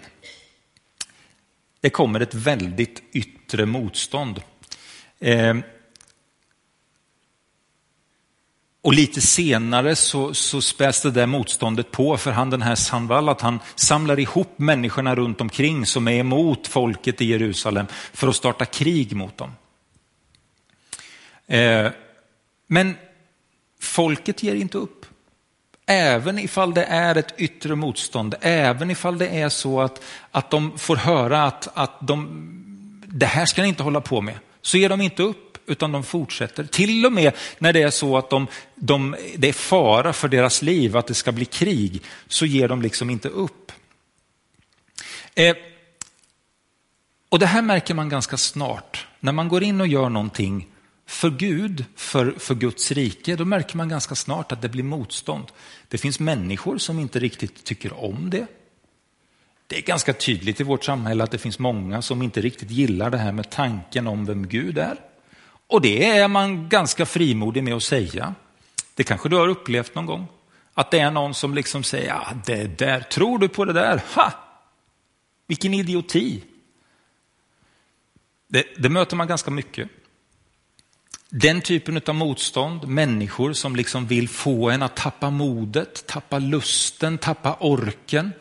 Det 1.87 1.91
kommer 1.91 2.19
ett 2.19 2.33
väldigt 2.33 3.03
yttre 3.11 3.65
motstånd. 3.65 4.41
Eh, 5.19 5.57
och 8.81 8.93
lite 8.93 9.21
senare 9.21 9.95
så, 9.95 10.33
så 10.33 10.61
späs 10.61 11.01
det 11.01 11.11
där 11.11 11.25
motståndet 11.25 11.91
på 11.91 12.17
för 12.17 12.31
han 12.31 12.49
den 12.49 12.61
här 12.61 12.75
Sanvall 12.75 13.29
att 13.29 13.41
han 13.41 13.59
samlar 13.75 14.19
ihop 14.19 14.59
människorna 14.59 15.15
runt 15.15 15.41
omkring 15.41 15.85
som 15.85 16.07
är 16.07 16.19
emot 16.19 16.67
folket 16.67 17.21
i 17.21 17.25
Jerusalem 17.25 17.85
för 18.13 18.27
att 18.27 18.35
starta 18.35 18.65
krig 18.65 19.15
mot 19.15 19.37
dem. 19.37 19.51
Eh, 21.47 21.91
men 22.67 22.95
folket 23.79 24.43
ger 24.43 24.55
inte 24.55 24.77
upp. 24.77 25.05
Även 25.89 26.39
ifall 26.39 26.73
det 26.73 26.83
är 26.83 27.15
ett 27.15 27.33
yttre 27.37 27.75
motstånd, 27.75 28.35
även 28.41 28.91
ifall 28.91 29.17
det 29.17 29.27
är 29.27 29.49
så 29.49 29.81
att, 29.81 30.03
att 30.31 30.51
de 30.51 30.77
får 30.77 30.95
höra 30.95 31.43
att, 31.43 31.67
att 31.73 32.07
de, 32.07 32.27
det 33.07 33.25
här 33.25 33.45
ska 33.45 33.61
ni 33.61 33.67
inte 33.67 33.83
hålla 33.83 34.01
på 34.01 34.21
med, 34.21 34.39
så 34.61 34.77
ger 34.77 34.89
de 34.89 35.01
inte 35.01 35.23
upp 35.23 35.57
utan 35.67 35.91
de 35.91 36.03
fortsätter. 36.03 36.63
Till 36.63 37.05
och 37.05 37.13
med 37.13 37.33
när 37.59 37.73
det 37.73 37.81
är 37.81 37.89
så 37.89 38.17
att 38.17 38.29
de, 38.29 38.47
de, 38.75 39.15
det 39.35 39.49
är 39.49 39.53
fara 39.53 40.13
för 40.13 40.27
deras 40.27 40.61
liv, 40.61 40.97
att 40.97 41.07
det 41.07 41.13
ska 41.13 41.31
bli 41.31 41.45
krig, 41.45 42.01
så 42.27 42.45
ger 42.45 42.67
de 42.67 42.81
liksom 42.81 43.09
inte 43.09 43.29
upp. 43.29 43.71
Eh, 45.35 45.55
och 47.29 47.39
det 47.39 47.45
här 47.45 47.61
märker 47.61 47.93
man 47.93 48.09
ganska 48.09 48.37
snart. 48.37 49.07
När 49.19 49.31
man 49.31 49.47
går 49.47 49.63
in 49.63 49.81
och 49.81 49.87
gör 49.87 50.09
någonting 50.09 50.67
för 51.07 51.29
Gud, 51.29 51.85
för, 51.95 52.31
för 52.31 52.55
Guds 52.55 52.91
rike, 52.91 53.35
då 53.35 53.45
märker 53.45 53.77
man 53.77 53.89
ganska 53.89 54.15
snart 54.15 54.51
att 54.51 54.61
det 54.61 54.69
blir 54.69 54.83
motstånd. 54.83 55.45
Det 55.87 55.97
finns 55.97 56.19
människor 56.19 56.77
som 56.77 56.99
inte 56.99 57.19
riktigt 57.19 57.63
tycker 57.63 58.03
om 58.03 58.29
det. 58.29 58.47
Det 59.67 59.77
är 59.77 59.81
ganska 59.81 60.13
tydligt 60.13 60.61
i 60.61 60.63
vårt 60.63 60.83
samhälle 60.83 61.23
att 61.23 61.31
det 61.31 61.37
finns 61.37 61.59
många 61.59 62.01
som 62.01 62.21
inte 62.21 62.41
riktigt 62.41 62.71
gillar 62.71 63.09
det 63.09 63.17
här 63.17 63.31
med 63.31 63.49
tanken 63.49 64.07
om 64.07 64.25
vem 64.25 64.47
Gud 64.47 64.77
är. 64.77 64.99
Och 65.67 65.81
det 65.81 66.05
är 66.05 66.27
man 66.27 66.69
ganska 66.69 67.05
frimodig 67.05 67.63
med 67.63 67.73
att 67.73 67.83
säga. 67.83 68.35
Det 68.95 69.03
kanske 69.03 69.29
du 69.29 69.35
har 69.35 69.47
upplevt 69.47 69.95
någon 69.95 70.05
gång. 70.05 70.27
Att 70.73 70.91
det 70.91 70.99
är 70.99 71.11
någon 71.11 71.33
som 71.33 71.53
liksom 71.53 71.83
säger, 71.83 72.07
ja, 72.07 72.27
det 72.45 72.79
där, 72.79 72.99
tror 72.99 73.39
du 73.39 73.49
på 73.49 73.65
det 73.65 73.73
där? 73.73 74.01
Ha! 74.15 74.33
Vilken 75.47 75.73
idioti. 75.73 76.43
Det, 78.47 78.63
det 78.77 78.89
möter 78.89 79.15
man 79.15 79.27
ganska 79.27 79.51
mycket. 79.51 79.89
Den 81.29 81.61
typen 81.61 82.01
av 82.07 82.15
motstånd, 82.15 82.87
människor 82.87 83.53
som 83.53 83.75
liksom 83.75 84.07
vill 84.07 84.29
få 84.29 84.69
en 84.69 84.83
att 84.83 84.95
tappa 84.95 85.29
modet, 85.29 86.07
tappa 86.07 86.39
lusten, 86.39 87.17
tappa 87.17 87.57
orken. 87.59 88.31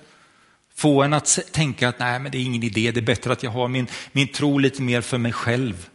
Få 0.74 1.02
en 1.02 1.12
att 1.12 1.38
tänka 1.52 1.88
att 1.88 1.98
nej, 1.98 2.20
men 2.20 2.32
det 2.32 2.38
är 2.38 2.42
ingen 2.42 2.62
idé, 2.62 2.90
det 2.90 3.00
är 3.00 3.02
bättre 3.02 3.32
att 3.32 3.42
jag 3.42 3.50
har 3.50 3.68
min, 3.68 3.86
min 4.12 4.28
tro 4.28 4.58
lite 4.58 4.82
mer 4.82 5.00
för 5.00 5.18
mig 5.18 5.32
själv. 5.32 5.88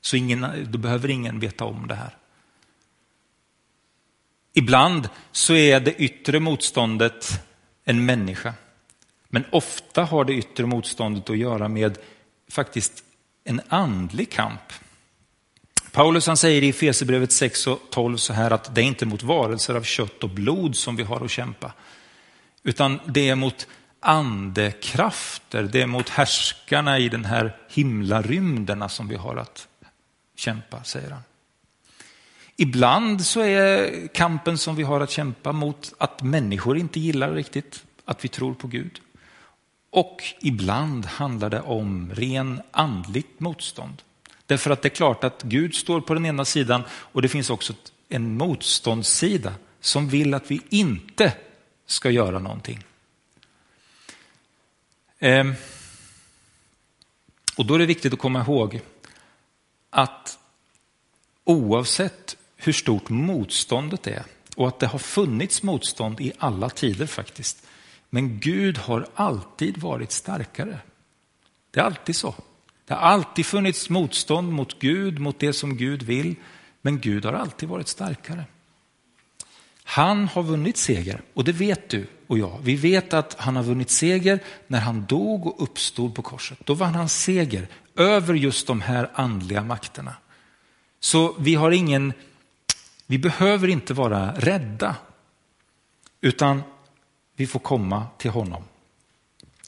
Så 0.00 0.16
ingen, 0.16 0.46
då 0.68 0.78
behöver 0.78 1.10
ingen 1.10 1.40
veta 1.40 1.64
om 1.64 1.86
det 1.86 1.94
här. 1.94 2.16
Ibland 4.52 5.08
så 5.32 5.54
är 5.54 5.80
det 5.80 5.94
yttre 5.94 6.40
motståndet 6.40 7.44
en 7.84 8.06
människa. 8.06 8.54
Men 9.28 9.44
ofta 9.52 10.04
har 10.04 10.24
det 10.24 10.32
yttre 10.32 10.66
motståndet 10.66 11.30
att 11.30 11.38
göra 11.38 11.68
med 11.68 11.98
faktiskt 12.48 13.04
en 13.44 13.60
andlig 13.68 14.30
kamp. 14.30 14.72
Paulus 15.92 16.26
han 16.26 16.36
säger 16.36 16.62
i 16.62 16.68
Efesierbrevet 16.68 17.32
6 17.32 17.66
och 17.66 17.80
12 17.90 18.16
så 18.16 18.32
här 18.32 18.50
att 18.50 18.74
det 18.74 18.80
är 18.80 18.84
inte 18.84 19.06
mot 19.06 19.22
varelser 19.22 19.74
av 19.74 19.82
kött 19.82 20.24
och 20.24 20.30
blod 20.30 20.76
som 20.76 20.96
vi 20.96 21.02
har 21.02 21.24
att 21.24 21.30
kämpa. 21.30 21.72
Utan 22.62 23.00
det 23.06 23.28
är 23.28 23.34
mot 23.34 23.66
andekrafter, 24.00 25.62
det 25.62 25.82
är 25.82 25.86
mot 25.86 26.08
härskarna 26.08 26.98
i 26.98 27.08
den 27.08 27.24
här 27.24 27.56
himlarymderna 27.70 28.88
som 28.88 29.08
vi 29.08 29.16
har 29.16 29.36
att 29.36 29.68
kämpa, 30.36 30.84
säger 30.84 31.10
han. 31.10 31.22
Ibland 32.56 33.26
så 33.26 33.40
är 33.40 34.06
kampen 34.14 34.58
som 34.58 34.76
vi 34.76 34.82
har 34.82 35.00
att 35.00 35.10
kämpa 35.10 35.52
mot 35.52 35.94
att 35.98 36.22
människor 36.22 36.78
inte 36.78 37.00
gillar 37.00 37.32
riktigt 37.32 37.84
att 38.04 38.24
vi 38.24 38.28
tror 38.28 38.54
på 38.54 38.66
Gud. 38.66 39.00
Och 39.90 40.22
ibland 40.40 41.06
handlar 41.06 41.50
det 41.50 41.60
om 41.60 42.10
ren 42.14 42.62
andligt 42.70 43.40
motstånd. 43.40 44.02
Därför 44.50 44.70
att 44.70 44.82
det 44.82 44.88
är 44.88 44.94
klart 44.94 45.24
att 45.24 45.42
Gud 45.42 45.74
står 45.74 46.00
på 46.00 46.14
den 46.14 46.26
ena 46.26 46.44
sidan 46.44 46.82
och 46.90 47.22
det 47.22 47.28
finns 47.28 47.50
också 47.50 47.74
en 48.08 48.36
motståndssida 48.36 49.54
som 49.80 50.08
vill 50.08 50.34
att 50.34 50.50
vi 50.50 50.60
inte 50.68 51.32
ska 51.86 52.10
göra 52.10 52.38
någonting. 52.38 52.84
Ehm, 55.18 55.54
och 57.56 57.66
då 57.66 57.74
är 57.74 57.78
det 57.78 57.86
viktigt 57.86 58.12
att 58.12 58.18
komma 58.18 58.40
ihåg 58.40 58.80
att 59.90 60.38
oavsett 61.44 62.36
hur 62.56 62.72
stort 62.72 63.08
motståndet 63.08 64.06
är 64.06 64.22
och 64.56 64.68
att 64.68 64.78
det 64.78 64.86
har 64.86 64.98
funnits 64.98 65.62
motstånd 65.62 66.20
i 66.20 66.32
alla 66.38 66.70
tider 66.70 67.06
faktiskt. 67.06 67.66
Men 68.08 68.40
Gud 68.40 68.78
har 68.78 69.06
alltid 69.14 69.78
varit 69.78 70.12
starkare. 70.12 70.78
Det 71.70 71.80
är 71.80 71.84
alltid 71.84 72.16
så. 72.16 72.34
Det 72.90 72.94
har 72.94 73.02
alltid 73.02 73.46
funnits 73.46 73.90
motstånd 73.90 74.52
mot 74.52 74.78
Gud, 74.78 75.18
mot 75.18 75.38
det 75.38 75.52
som 75.52 75.76
Gud 75.76 76.02
vill. 76.02 76.34
Men 76.82 77.00
Gud 77.00 77.24
har 77.24 77.32
alltid 77.32 77.68
varit 77.68 77.88
starkare. 77.88 78.44
Han 79.84 80.28
har 80.28 80.42
vunnit 80.42 80.76
seger 80.76 81.22
och 81.34 81.44
det 81.44 81.52
vet 81.52 81.88
du 81.88 82.06
och 82.26 82.38
jag. 82.38 82.58
Vi 82.62 82.76
vet 82.76 83.14
att 83.14 83.34
han 83.38 83.56
har 83.56 83.62
vunnit 83.62 83.90
seger 83.90 84.40
när 84.66 84.80
han 84.80 85.06
dog 85.06 85.46
och 85.46 85.62
uppstod 85.62 86.14
på 86.14 86.22
korset. 86.22 86.58
Då 86.64 86.74
vann 86.74 86.94
han 86.94 87.08
seger 87.08 87.68
över 87.96 88.34
just 88.34 88.66
de 88.66 88.80
här 88.80 89.10
andliga 89.14 89.62
makterna. 89.64 90.14
Så 91.00 91.34
vi 91.38 91.54
har 91.54 91.70
ingen, 91.70 92.12
vi 93.06 93.18
behöver 93.18 93.68
inte 93.68 93.94
vara 93.94 94.32
rädda, 94.36 94.96
utan 96.20 96.62
vi 97.36 97.46
får 97.46 97.60
komma 97.60 98.06
till 98.18 98.30
honom 98.30 98.64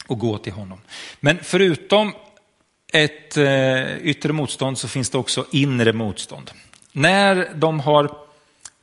och 0.07 0.19
gå 0.19 0.39
till 0.39 0.53
honom. 0.53 0.79
Men 1.21 1.39
förutom 1.43 2.13
ett 2.93 3.37
eh, 3.37 3.97
yttre 3.97 4.33
motstånd 4.33 4.79
så 4.79 4.89
finns 4.89 5.11
det 5.11 5.19
också 5.19 5.47
inre 5.51 5.93
motstånd. 5.93 6.51
När 6.93 7.49
de 7.55 7.81
har 7.81 8.17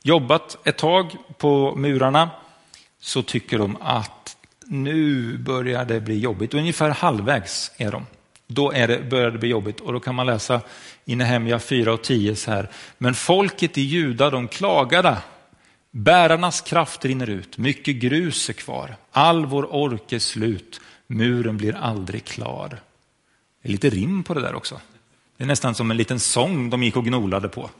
jobbat 0.02 0.66
ett 0.66 0.78
tag 0.78 1.16
på 1.38 1.74
murarna 1.76 2.30
så 3.00 3.22
tycker 3.22 3.58
de 3.58 3.76
att 3.80 4.36
nu 4.66 5.36
börjar 5.38 5.84
det 5.84 6.00
bli 6.00 6.18
jobbigt. 6.18 6.54
Ungefär 6.54 6.90
halvvägs 6.90 7.72
är 7.76 7.92
de. 7.92 8.06
Då 8.46 8.72
är 8.72 8.88
det, 8.88 9.10
börjar 9.10 9.30
det 9.30 9.38
bli 9.38 9.48
jobbigt 9.48 9.80
och 9.80 9.92
då 9.92 10.00
kan 10.00 10.14
man 10.14 10.26
läsa 10.26 10.60
i 11.04 11.16
Nehemja 11.16 11.58
4 11.58 11.92
och 11.92 12.02
10 12.02 12.36
så 12.36 12.50
här. 12.50 12.70
Men 12.98 13.14
folket 13.14 13.78
i 13.78 13.82
Juda 13.82 14.30
de 14.30 14.48
klagade. 14.48 15.16
Bärarnas 15.90 16.60
kraft 16.60 17.04
rinner 17.04 17.30
ut, 17.30 17.58
mycket 17.58 17.96
grus 17.96 18.48
är 18.48 18.52
kvar, 18.52 18.96
all 19.12 19.46
vår 19.46 19.74
ork 19.74 20.12
är 20.12 20.18
slut, 20.18 20.80
muren 21.06 21.56
blir 21.56 21.76
aldrig 21.76 22.24
klar. 22.24 22.80
Det 23.62 23.68
är 23.68 23.72
lite 23.72 23.90
rim 23.90 24.22
på 24.22 24.34
det 24.34 24.40
där 24.40 24.54
också. 24.54 24.80
Det 25.36 25.44
är 25.44 25.48
nästan 25.48 25.74
som 25.74 25.90
en 25.90 25.96
liten 25.96 26.20
sång 26.20 26.70
de 26.70 26.82
gick 26.82 26.96
och 26.96 27.04
gnolade 27.04 27.48
på. 27.48 27.70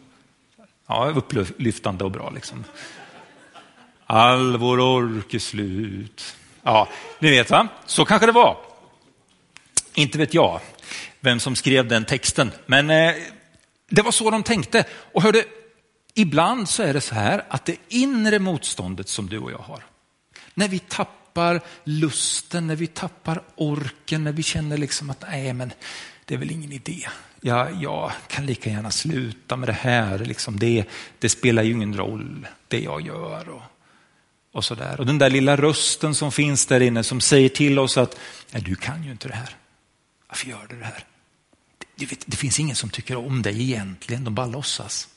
Ja, 0.86 1.12
upplyftande 1.14 2.04
och 2.04 2.10
bra 2.10 2.30
liksom. 2.30 2.64
All 4.06 4.56
vår 4.56 4.80
ork 4.80 5.34
är 5.34 5.38
slut. 5.38 6.36
Ja, 6.62 6.88
ni 7.18 7.30
vet 7.30 7.50
va? 7.50 7.68
Så 7.86 8.04
kanske 8.04 8.26
det 8.26 8.32
var. 8.32 8.56
Inte 9.94 10.18
vet 10.18 10.34
jag 10.34 10.60
vem 11.20 11.40
som 11.40 11.56
skrev 11.56 11.88
den 11.88 12.04
texten, 12.04 12.52
men 12.66 12.90
eh, 12.90 13.14
det 13.88 14.02
var 14.02 14.10
så 14.10 14.30
de 14.30 14.42
tänkte. 14.42 14.84
Och 15.12 15.22
hörde, 15.22 15.44
ibland 16.14 16.68
så 16.68 16.82
är 16.82 16.94
det 16.94 17.00
så 17.00 17.14
här 17.14 17.44
att 17.48 17.64
det 17.64 17.76
inre 17.88 18.38
motståndet 18.38 19.08
som 19.08 19.28
du 19.28 19.38
och 19.38 19.52
jag 19.52 19.58
har, 19.58 19.84
när 20.54 20.68
vi 20.68 20.78
tappar 20.78 21.19
tappar 21.32 21.60
lusten, 21.84 22.66
när 22.66 22.76
vi 22.76 22.86
tappar 22.86 23.42
orken, 23.56 24.24
när 24.24 24.32
vi 24.32 24.42
känner 24.42 24.78
liksom 24.78 25.10
att 25.10 25.24
nej 25.30 25.52
men 25.52 25.72
det 26.24 26.34
är 26.34 26.38
väl 26.38 26.50
ingen 26.50 26.72
idé. 26.72 27.06
Jag, 27.40 27.82
jag 27.82 28.12
kan 28.28 28.46
lika 28.46 28.70
gärna 28.70 28.90
sluta 28.90 29.56
med 29.56 29.68
det 29.68 29.72
här, 29.72 30.18
liksom 30.18 30.58
det, 30.58 30.84
det 31.18 31.28
spelar 31.28 31.62
ju 31.62 31.72
ingen 31.72 31.96
roll 31.96 32.46
det 32.68 32.80
jag 32.80 33.00
gör. 33.06 33.48
Och, 33.48 33.62
och, 34.52 34.64
så 34.64 34.74
där. 34.74 35.00
och 35.00 35.06
den 35.06 35.18
där 35.18 35.30
lilla 35.30 35.56
rösten 35.56 36.14
som 36.14 36.32
finns 36.32 36.66
där 36.66 36.80
inne 36.80 37.02
som 37.02 37.20
säger 37.20 37.48
till 37.48 37.78
oss 37.78 37.98
att 37.98 38.18
nej, 38.50 38.62
du 38.62 38.76
kan 38.76 39.04
ju 39.04 39.10
inte 39.10 39.28
det 39.28 39.34
här. 39.34 39.56
Varför 40.28 40.48
gör 40.48 40.66
du 40.68 40.78
det 40.78 40.84
här? 40.84 41.04
Det, 41.78 42.06
det, 42.06 42.24
det 42.26 42.36
finns 42.36 42.60
ingen 42.60 42.76
som 42.76 42.90
tycker 42.90 43.16
om 43.16 43.42
dig 43.42 43.62
egentligen, 43.62 44.24
de 44.24 44.34
bara 44.34 44.46
låtsas. 44.46 45.08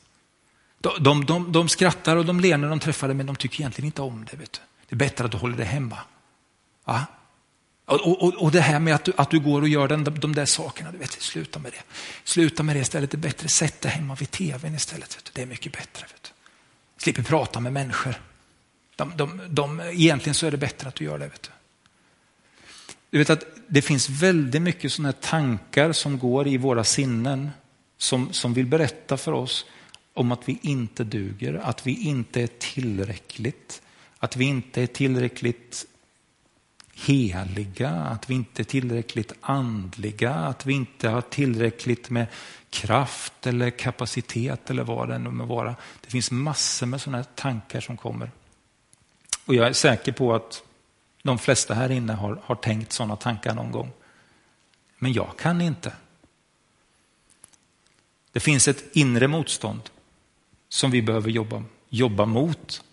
De, 0.81 1.03
de, 1.03 1.25
de, 1.25 1.51
de 1.51 1.69
skrattar 1.69 2.15
och 2.15 2.25
de 2.25 2.39
ler 2.39 2.57
när 2.57 2.69
de 2.69 2.79
träffar 2.79 3.07
dig, 3.07 3.17
men 3.17 3.25
de 3.25 3.35
tycker 3.35 3.61
egentligen 3.61 3.85
inte 3.85 4.01
om 4.01 4.25
det. 4.31 4.37
Vet 4.37 4.53
du. 4.53 4.59
Det 4.93 4.95
är 4.95 5.09
bättre 5.09 5.25
att 5.25 5.31
du 5.31 5.37
håller 5.37 5.57
dig 5.57 5.65
hemma. 5.65 5.97
Va? 6.85 7.05
Och, 7.85 8.23
och, 8.23 8.33
och 8.33 8.51
det 8.51 8.61
här 8.61 8.79
med 8.79 8.95
att 8.95 9.03
du, 9.03 9.13
att 9.17 9.29
du 9.29 9.39
går 9.39 9.61
och 9.61 9.67
gör 9.67 9.87
den, 9.87 10.03
de 10.03 10.35
där 10.35 10.45
sakerna, 10.45 10.91
du 10.91 10.97
vet, 10.97 11.11
sluta 11.11 11.59
med 11.59 11.71
det. 11.71 11.83
Sluta 12.23 12.63
med 12.63 12.75
det 12.75 12.79
istället, 12.79 13.11
det 13.11 13.15
är 13.15 13.19
bättre 13.19 13.47
sätt 13.47 13.81
dig 13.81 13.91
hemma 13.91 14.15
vid 14.15 14.31
tvn 14.31 14.75
istället. 14.75 15.17
Vet 15.17 15.25
du. 15.25 15.31
Det 15.33 15.41
är 15.41 15.45
mycket 15.45 15.71
bättre. 15.71 16.01
Vet 16.01 16.23
du. 16.23 16.29
Slipper 17.03 17.23
prata 17.23 17.59
med 17.59 17.73
människor. 17.73 18.15
De, 18.95 19.13
de, 19.15 19.41
de, 19.49 19.79
egentligen 19.79 20.33
så 20.33 20.47
är 20.47 20.51
det 20.51 20.57
bättre 20.57 20.87
att 20.87 20.95
du 20.95 21.05
gör 21.05 21.19
det. 21.19 21.27
Vet 21.27 21.43
du. 21.43 21.49
du 23.09 23.17
vet 23.17 23.29
att 23.29 23.45
det 23.67 23.81
finns 23.81 24.09
väldigt 24.09 24.61
mycket 24.61 24.93
sådana 24.93 25.13
tankar 25.13 25.91
som 25.91 26.19
går 26.19 26.47
i 26.47 26.57
våra 26.57 26.83
sinnen 26.83 27.51
som, 27.97 28.33
som 28.33 28.53
vill 28.53 28.65
berätta 28.65 29.17
för 29.17 29.31
oss 29.31 29.65
om 30.13 30.31
att 30.31 30.49
vi 30.49 30.59
inte 30.61 31.03
duger, 31.03 31.53
att 31.53 31.87
vi 31.87 32.03
inte 32.07 32.41
är 32.41 32.49
tillräckligt, 32.59 33.82
att 34.23 34.35
vi 34.35 34.45
inte 34.45 34.81
är 34.81 34.87
tillräckligt 34.87 35.85
heliga, 36.93 37.89
att 37.89 38.29
vi 38.29 38.33
inte 38.33 38.61
är 38.61 38.63
tillräckligt 38.63 39.33
andliga, 39.41 40.33
att 40.33 40.65
vi 40.65 40.73
inte 40.73 41.09
har 41.09 41.21
tillräckligt 41.21 42.09
med 42.09 42.27
kraft 42.69 43.47
eller 43.47 43.69
kapacitet 43.69 44.69
eller 44.69 44.83
vad 44.83 45.09
det 45.09 45.17
nu 45.17 45.29
må 45.29 45.45
vara. 45.45 45.75
Det 46.01 46.09
finns 46.09 46.31
massor 46.31 46.85
med 46.85 47.01
sådana 47.01 47.23
tankar 47.23 47.81
som 47.81 47.97
kommer. 47.97 48.31
Och 49.45 49.55
jag 49.55 49.67
är 49.67 49.73
säker 49.73 50.11
på 50.11 50.35
att 50.35 50.63
de 51.23 51.39
flesta 51.39 51.73
här 51.73 51.91
inne 51.91 52.13
har, 52.13 52.41
har 52.43 52.55
tänkt 52.55 52.91
sådana 52.91 53.15
tankar 53.15 53.55
någon 53.55 53.71
gång. 53.71 53.91
Men 54.97 55.13
jag 55.13 55.37
kan 55.37 55.61
inte. 55.61 55.93
Det 58.31 58.39
finns 58.39 58.67
ett 58.67 58.83
inre 58.95 59.27
motstånd 59.27 59.89
som 60.69 60.91
vi 60.91 61.01
behöver 61.01 61.29
jobba, 61.29 61.63
jobba 61.89 62.25
mot. 62.25 62.83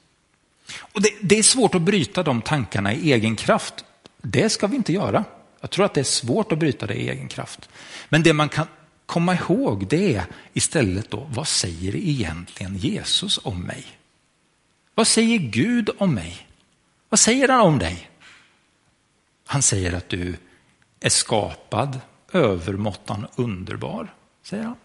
Och 0.80 1.02
det, 1.02 1.10
det 1.20 1.38
är 1.38 1.42
svårt 1.42 1.74
att 1.74 1.82
bryta 1.82 2.22
de 2.22 2.42
tankarna 2.42 2.94
i 2.94 3.12
egen 3.12 3.36
kraft. 3.36 3.84
Det 4.22 4.50
ska 4.50 4.66
vi 4.66 4.76
inte 4.76 4.92
göra. 4.92 5.24
Jag 5.60 5.70
tror 5.70 5.84
att 5.84 5.94
det 5.94 6.00
är 6.00 6.04
svårt 6.04 6.52
att 6.52 6.58
bryta 6.58 6.86
det 6.86 6.94
i 6.94 7.08
egen 7.08 7.28
kraft. 7.28 7.68
Men 8.08 8.22
det 8.22 8.32
man 8.32 8.48
kan 8.48 8.66
komma 9.06 9.34
ihåg 9.34 9.86
det 9.86 10.14
är 10.14 10.24
istället 10.52 11.10
då, 11.10 11.26
vad 11.30 11.48
säger 11.48 11.96
egentligen 11.96 12.76
Jesus 12.76 13.40
om 13.42 13.62
mig? 13.62 13.86
Vad 14.94 15.06
säger 15.06 15.38
Gud 15.38 15.90
om 15.98 16.14
mig? 16.14 16.46
Vad 17.08 17.20
säger 17.20 17.48
han 17.48 17.60
om 17.60 17.78
dig? 17.78 18.10
Han 19.46 19.62
säger 19.62 19.92
att 19.92 20.08
du 20.08 20.36
är 21.00 21.08
skapad 21.08 22.00
övermåttan 22.32 23.26
underbar, 23.36 24.14
säger 24.42 24.64
han. 24.64 24.76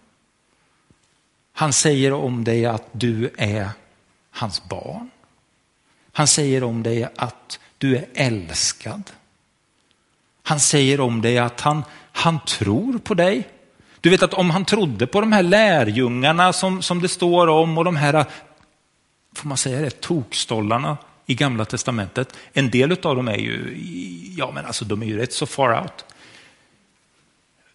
Han 1.54 1.74
säger 1.74 2.14
om 2.14 2.44
dig 2.44 2.66
att 2.66 2.88
du 2.92 3.30
är 3.38 3.70
hans 4.32 4.64
barn. 4.70 5.10
Han 6.18 6.28
säger 6.28 6.64
om 6.64 6.84
dig 6.84 7.08
att 7.16 7.60
du 7.78 7.96
är 7.96 8.06
älskad. 8.14 9.04
Han 10.44 10.60
säger 10.60 11.00
om 11.00 11.22
dig 11.22 11.38
att 11.38 11.62
han, 11.62 11.84
han 12.12 12.40
tror 12.46 12.98
på 12.98 13.14
dig. 13.14 13.48
Du 14.02 14.10
vet 14.10 14.24
att 14.24 14.34
om 14.34 14.50
han 14.50 14.66
trodde 14.66 15.08
på 15.08 15.22
de 15.22 15.32
här 15.32 15.44
lärjungarna 15.44 16.54
som, 16.54 16.82
som 16.82 17.02
det 17.02 17.08
står 17.08 17.48
om 17.48 17.78
och 17.78 17.86
de 17.86 17.96
här, 17.96 18.26
får 19.36 19.48
man 19.48 19.58
säga 19.58 19.82
det, 19.82 20.02
tokstollarna 20.02 20.98
i 21.26 21.36
gamla 21.36 21.66
testamentet. 21.66 22.38
En 22.54 22.70
del 22.70 22.92
av 22.92 23.16
dem 23.16 23.28
är 23.28 23.38
ju, 23.38 23.78
ja 24.38 24.52
men 24.52 24.66
alltså 24.66 24.86
de 24.86 25.02
är 25.02 25.06
ju 25.06 25.18
rätt 25.18 25.34
så 25.34 25.46
far 25.46 25.82
out. 25.82 26.06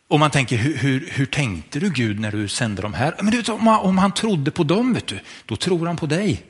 Och 0.09 0.21
man 0.21 0.31
tänker, 0.31 0.57
hur, 0.57 0.77
hur, 0.77 1.09
hur, 1.13 1.27
tänkte 1.27 1.81
du 1.81 1.91
Gud 1.91 2.21
när 2.21 2.33
du 2.33 2.49
sände 2.49 2.83
de 2.83 2.95
här? 2.95 3.15
Men 3.19 3.31
du 3.31 3.37
vet, 3.37 3.49
om, 3.49 3.67
han, 3.67 3.81
om 3.81 3.99
han 3.99 4.13
trodde 4.13 4.51
på 4.51 4.65
dem, 4.65 4.95
vet 4.95 5.07
du, 5.07 5.21
då 5.47 5.57
tror 5.57 5.87
han 5.87 5.97
på 5.97 6.07
dig. 6.07 6.45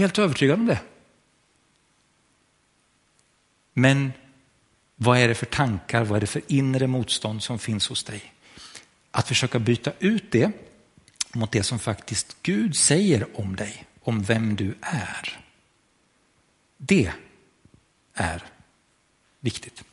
Helt 0.00 0.18
övertygad 0.18 0.58
om 0.58 0.66
det. 0.66 0.80
Men 3.72 4.12
vad 4.96 5.18
är 5.18 5.28
det 5.28 5.34
för 5.34 5.46
tankar, 5.46 6.04
vad 6.04 6.16
är 6.16 6.20
det 6.20 6.26
för 6.26 6.42
inre 6.46 6.86
motstånd 6.86 7.42
som 7.42 7.58
finns 7.58 7.88
hos 7.88 8.04
dig? 8.04 8.32
Att 9.10 9.28
försöka 9.28 9.58
byta 9.58 9.92
ut 9.98 10.32
det 10.32 10.52
mot 11.32 11.52
det 11.52 11.62
som 11.62 11.78
faktiskt 11.78 12.36
Gud 12.42 12.76
säger 12.76 13.40
om 13.40 13.56
dig, 13.56 13.84
om 14.00 14.22
vem 14.22 14.56
du 14.56 14.74
är. 14.80 15.40
Det 16.76 17.12
är 18.14 18.42
viktigt. 19.40 19.84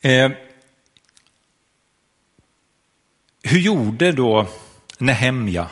Eh, 0.00 0.30
hur 3.42 3.58
gjorde 3.58 4.12
då 4.12 4.48
Nehemja 4.98 5.70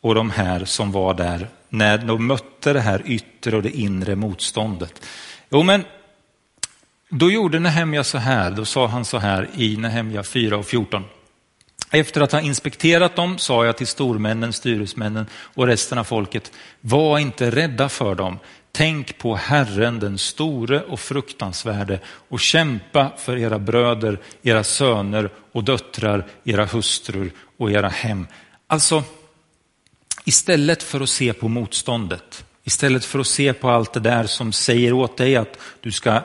och 0.00 0.14
de 0.14 0.30
här 0.30 0.64
som 0.64 0.92
var 0.92 1.14
där 1.14 1.48
när 1.68 1.98
de 1.98 2.26
mötte 2.26 2.72
det 2.72 2.80
här 2.80 3.02
yttre 3.04 3.56
och 3.56 3.62
det 3.62 3.70
inre 3.70 4.16
motståndet? 4.16 5.06
Jo, 5.50 5.62
men 5.62 5.84
då 7.08 7.30
gjorde 7.30 7.58
Nehemja 7.58 8.04
så 8.04 8.18
här, 8.18 8.50
då 8.50 8.64
sa 8.64 8.86
han 8.86 9.04
så 9.04 9.18
här 9.18 9.48
i 9.56 9.76
Nehemja 9.76 10.22
4 10.22 10.56
och 10.56 10.66
14. 10.66 11.04
Efter 11.90 12.20
att 12.20 12.32
ha 12.32 12.40
inspekterat 12.40 13.16
dem 13.16 13.38
sa 13.38 13.64
jag 13.64 13.76
till 13.76 13.86
stormännen, 13.86 14.52
styresmännen 14.52 15.26
och 15.32 15.66
resten 15.66 15.98
av 15.98 16.04
folket, 16.04 16.52
var 16.80 17.18
inte 17.18 17.50
rädda 17.50 17.88
för 17.88 18.14
dem. 18.14 18.38
Tänk 18.72 19.18
på 19.18 19.34
Herren 19.34 19.98
den 19.98 20.18
store 20.18 20.82
och 20.82 21.00
fruktansvärde 21.00 22.00
och 22.04 22.40
kämpa 22.40 23.12
för 23.18 23.36
era 23.36 23.58
bröder, 23.58 24.18
era 24.42 24.64
söner 24.64 25.30
och 25.52 25.64
döttrar, 25.64 26.26
era 26.44 26.64
hustrur 26.64 27.32
och 27.58 27.70
era 27.70 27.88
hem. 27.88 28.26
Alltså, 28.66 29.04
istället 30.30 30.82
för 30.82 31.00
att 31.00 31.08
se 31.08 31.32
på 31.32 31.48
motståndet, 31.48 32.44
istället 32.64 33.04
för 33.04 33.18
att 33.18 33.26
se 33.26 33.52
på 33.52 33.70
allt 33.70 33.92
det 33.92 34.00
där 34.00 34.26
som 34.26 34.52
säger 34.52 34.92
åt 34.92 35.16
dig 35.16 35.36
att 35.36 35.58
du 35.80 35.92
ska 35.92 36.22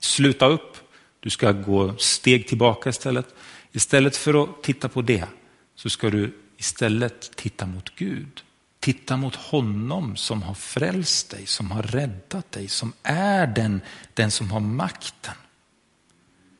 sluta 0.00 0.46
upp, 0.46 0.76
du 1.20 1.30
ska 1.30 1.52
gå 1.52 1.96
steg 1.98 2.48
tillbaka 2.48 2.90
istället. 2.90 3.26
Istället 3.72 4.16
för 4.16 4.42
att 4.42 4.62
titta 4.62 4.88
på 4.88 5.02
det 5.02 5.24
så 5.76 5.90
ska 5.90 6.10
du 6.10 6.34
istället 6.56 7.36
titta 7.36 7.66
mot 7.66 7.96
Gud. 7.96 8.42
Titta 8.80 9.16
mot 9.16 9.34
honom 9.34 10.16
som 10.16 10.42
har 10.42 10.54
frälst 10.54 11.30
dig, 11.30 11.46
som 11.46 11.70
har 11.70 11.82
räddat 11.82 12.52
dig, 12.52 12.68
som 12.68 12.92
är 13.02 13.46
den, 13.46 13.80
den 14.14 14.30
som 14.30 14.50
har 14.50 14.60
makten. 14.60 15.34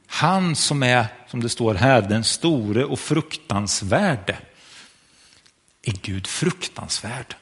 Han 0.06 0.56
som 0.56 0.82
är, 0.82 1.06
som 1.30 1.42
det 1.42 1.48
står 1.48 1.74
här, 1.74 2.02
den 2.02 2.24
store 2.24 2.84
och 2.84 2.98
fruktansvärde. 2.98 4.38
Är 5.82 5.92
Gud 6.02 6.26
fruktansvärd? 6.26 7.34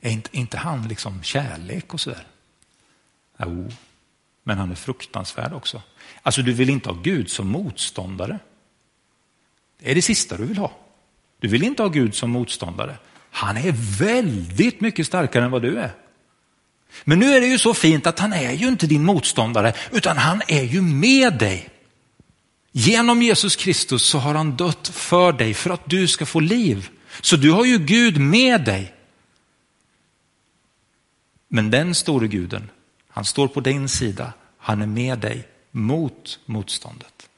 Är 0.00 0.10
inte, 0.10 0.36
inte 0.36 0.56
han 0.56 0.88
liksom 0.88 1.22
kärlek 1.22 1.94
och 1.94 2.00
sådär? 2.00 2.26
Jo, 3.38 3.70
men 4.42 4.58
han 4.58 4.70
är 4.70 4.74
fruktansvärd 4.74 5.52
också. 5.52 5.82
Alltså 6.22 6.42
du 6.42 6.52
vill 6.52 6.70
inte 6.70 6.88
ha 6.88 6.96
Gud 7.02 7.30
som 7.30 7.48
motståndare. 7.48 8.38
Det 9.78 9.90
är 9.90 9.94
det 9.94 10.02
sista 10.02 10.36
du 10.36 10.44
vill 10.44 10.58
ha. 10.58 10.72
Du 11.40 11.48
vill 11.48 11.62
inte 11.62 11.82
ha 11.82 11.88
Gud 11.88 12.14
som 12.14 12.30
motståndare. 12.30 12.96
Han 13.30 13.56
är 13.56 13.72
väldigt 13.98 14.80
mycket 14.80 15.06
starkare 15.06 15.44
än 15.44 15.50
vad 15.50 15.62
du 15.62 15.78
är. 15.78 15.92
Men 17.04 17.18
nu 17.18 17.34
är 17.34 17.40
det 17.40 17.46
ju 17.46 17.58
så 17.58 17.74
fint 17.74 18.06
att 18.06 18.18
han 18.18 18.32
är 18.32 18.52
ju 18.52 18.68
inte 18.68 18.86
din 18.86 19.04
motståndare, 19.04 19.74
utan 19.90 20.16
han 20.16 20.42
är 20.48 20.62
ju 20.62 20.82
med 20.82 21.38
dig. 21.38 21.68
Genom 22.72 23.22
Jesus 23.22 23.56
Kristus 23.56 24.02
så 24.02 24.18
har 24.18 24.34
han 24.34 24.56
dött 24.56 24.88
för 24.88 25.32
dig 25.32 25.54
för 25.54 25.70
att 25.70 25.90
du 25.90 26.08
ska 26.08 26.26
få 26.26 26.40
liv. 26.40 26.88
Så 27.20 27.36
du 27.36 27.50
har 27.50 27.64
ju 27.64 27.78
Gud 27.78 28.20
med 28.20 28.64
dig. 28.64 28.94
Men 31.48 31.70
den 31.70 31.94
store 31.94 32.28
guden, 32.28 32.70
han 33.08 33.24
står 33.24 33.48
på 33.48 33.60
din 33.60 33.88
sida. 33.88 34.32
Han 34.58 34.82
är 34.82 34.86
med 34.86 35.18
dig 35.18 35.48
mot 35.70 36.40
motståndet. 36.46 37.28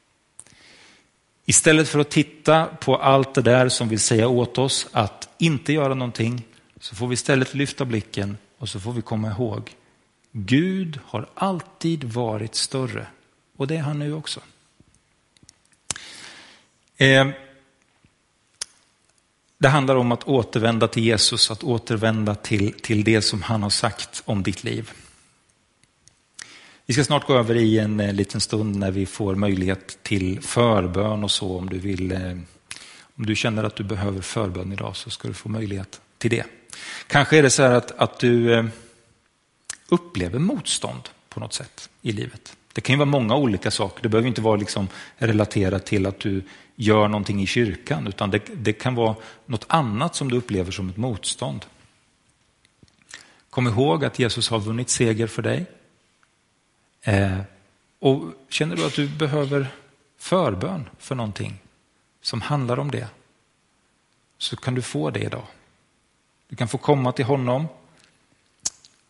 Istället 1.45 1.89
för 1.89 1.99
att 1.99 2.11
titta 2.11 2.67
på 2.67 2.97
allt 2.97 3.35
det 3.35 3.43
där 3.43 3.69
som 3.69 3.89
vill 3.89 4.01
säga 4.01 4.29
åt 4.29 4.59
oss 4.59 4.87
att 4.93 5.29
inte 5.39 5.73
göra 5.73 5.95
någonting 5.95 6.47
så 6.81 6.95
får 6.95 7.09
vi 7.09 7.15
istället 7.15 7.55
lyfta 7.55 7.85
blicken 7.85 8.37
och 8.59 8.69
så 8.69 8.81
får 8.81 8.93
vi 8.93 9.03
komma 9.03 9.31
ihåg 9.31 9.77
Gud 10.33 10.99
har 11.05 11.29
alltid 11.35 12.05
varit 12.05 12.55
större 12.55 13.07
och 13.57 13.67
det 13.67 13.77
är 13.77 13.83
han 13.83 13.99
nu 13.99 14.13
också. 14.13 14.41
Eh, 16.97 17.29
det 19.64 19.68
handlar 19.68 19.96
om 19.96 20.12
att 20.12 20.24
återvända 20.24 20.88
till 20.88 21.05
Jesus, 21.05 21.50
att 21.50 21.64
återvända 21.64 22.35
till, 22.35 22.72
till 22.72 23.05
det 23.05 23.22
som 23.22 23.42
han 23.42 23.62
har 23.62 23.70
sagt 23.70 24.22
om 24.24 24.42
ditt 24.42 24.64
liv. 24.64 24.90
Vi 26.87 26.94
ska 26.94 27.05
snart 27.05 27.27
gå 27.27 27.35
över 27.35 27.57
i 27.57 27.79
en 27.79 28.00
eh, 28.00 28.12
liten 28.12 28.40
stund 28.40 28.77
när 28.77 28.90
vi 28.90 29.07
får 29.07 29.35
möjlighet 29.35 30.03
till 30.03 30.40
förbön 30.40 31.24
och 31.24 31.31
så 31.31 31.59
om 31.59 31.68
du 31.68 31.79
vill. 31.79 32.12
Eh, 32.12 32.38
om 33.16 33.27
du 33.27 33.37
känner 33.37 33.64
att 33.64 33.77
du 33.77 33.85
behöver 33.85 34.20
förbön 34.20 34.72
idag 34.72 34.96
så 34.96 35.11
ska 35.11 35.29
du 35.29 35.35
få 35.35 35.48
möjlighet 35.48 36.00
till 36.18 36.31
det. 36.31 36.44
Kanske 37.07 37.38
är 37.38 37.42
det 37.42 37.50
så 37.50 37.62
här 37.62 37.74
att, 37.74 37.90
att 37.90 38.20
du 38.20 38.55
eh, 38.55 38.64
upplever 39.88 40.38
motstånd 40.38 41.09
på 41.29 41.40
något 41.40 41.55
sätt 41.55 41.88
i 42.03 42.12
livet. 42.12 42.57
Det 42.75 42.81
kan 42.81 42.93
ju 42.93 42.99
vara 42.99 43.09
många 43.09 43.37
olika 43.37 43.71
saker. 43.71 44.03
Det 44.03 44.09
behöver 44.09 44.29
inte 44.29 44.41
vara 44.41 44.57
liksom 44.57 44.89
relaterat 45.17 45.87
till 45.87 46.07
att 46.07 46.21
du 46.21 46.43
gör 46.77 47.09
någonting 47.09 47.43
i 47.43 47.47
kyrkan, 47.47 48.07
utan 48.07 48.31
det, 48.31 48.43
det 48.55 48.73
kan 48.73 48.95
vara 48.95 49.17
något 49.47 49.65
annat 49.69 50.15
som 50.15 50.31
du 50.31 50.37
upplever 50.37 50.73
som 50.73 50.89
ett 50.89 50.97
motstånd. 50.97 51.67
Kom 53.51 53.67
ihåg 53.67 54.05
att 54.05 54.19
Jesus 54.19 54.49
har 54.49 54.61
vunnit 54.61 54.91
seger 54.91 55.27
för 55.27 55.43
dig. 55.43 55.67
Eh, 57.03 57.39
och 57.99 58.23
känner 58.49 58.77
du 58.77 58.87
att 58.87 58.95
du 58.95 59.09
behöver 59.09 59.67
förbön 60.19 60.89
för 60.99 61.15
någonting 61.15 61.59
som 62.23 62.41
handlar 62.41 62.79
om 62.79 62.91
det, 62.91 63.09
så 64.39 64.57
kan 64.57 64.75
du 64.75 64.83
få 64.83 65.11
det 65.11 65.21
idag. 65.21 65.47
Du 66.49 66.57
kan 66.57 66.69
få 66.69 66.79
komma 66.79 67.13
till 67.13 67.25
honom 67.25 67.67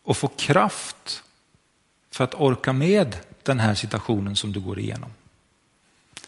och 0.03 0.17
få 0.17 0.29
kraft 0.29 1.23
för 2.11 2.25
att 2.25 2.35
orka 2.35 2.73
med 2.73 3.17
den 3.45 3.61
här 3.61 3.75
situationen 3.75 4.37
som 4.37 4.53
du 4.53 4.61
går 4.61 4.79
igenom. 4.79 5.11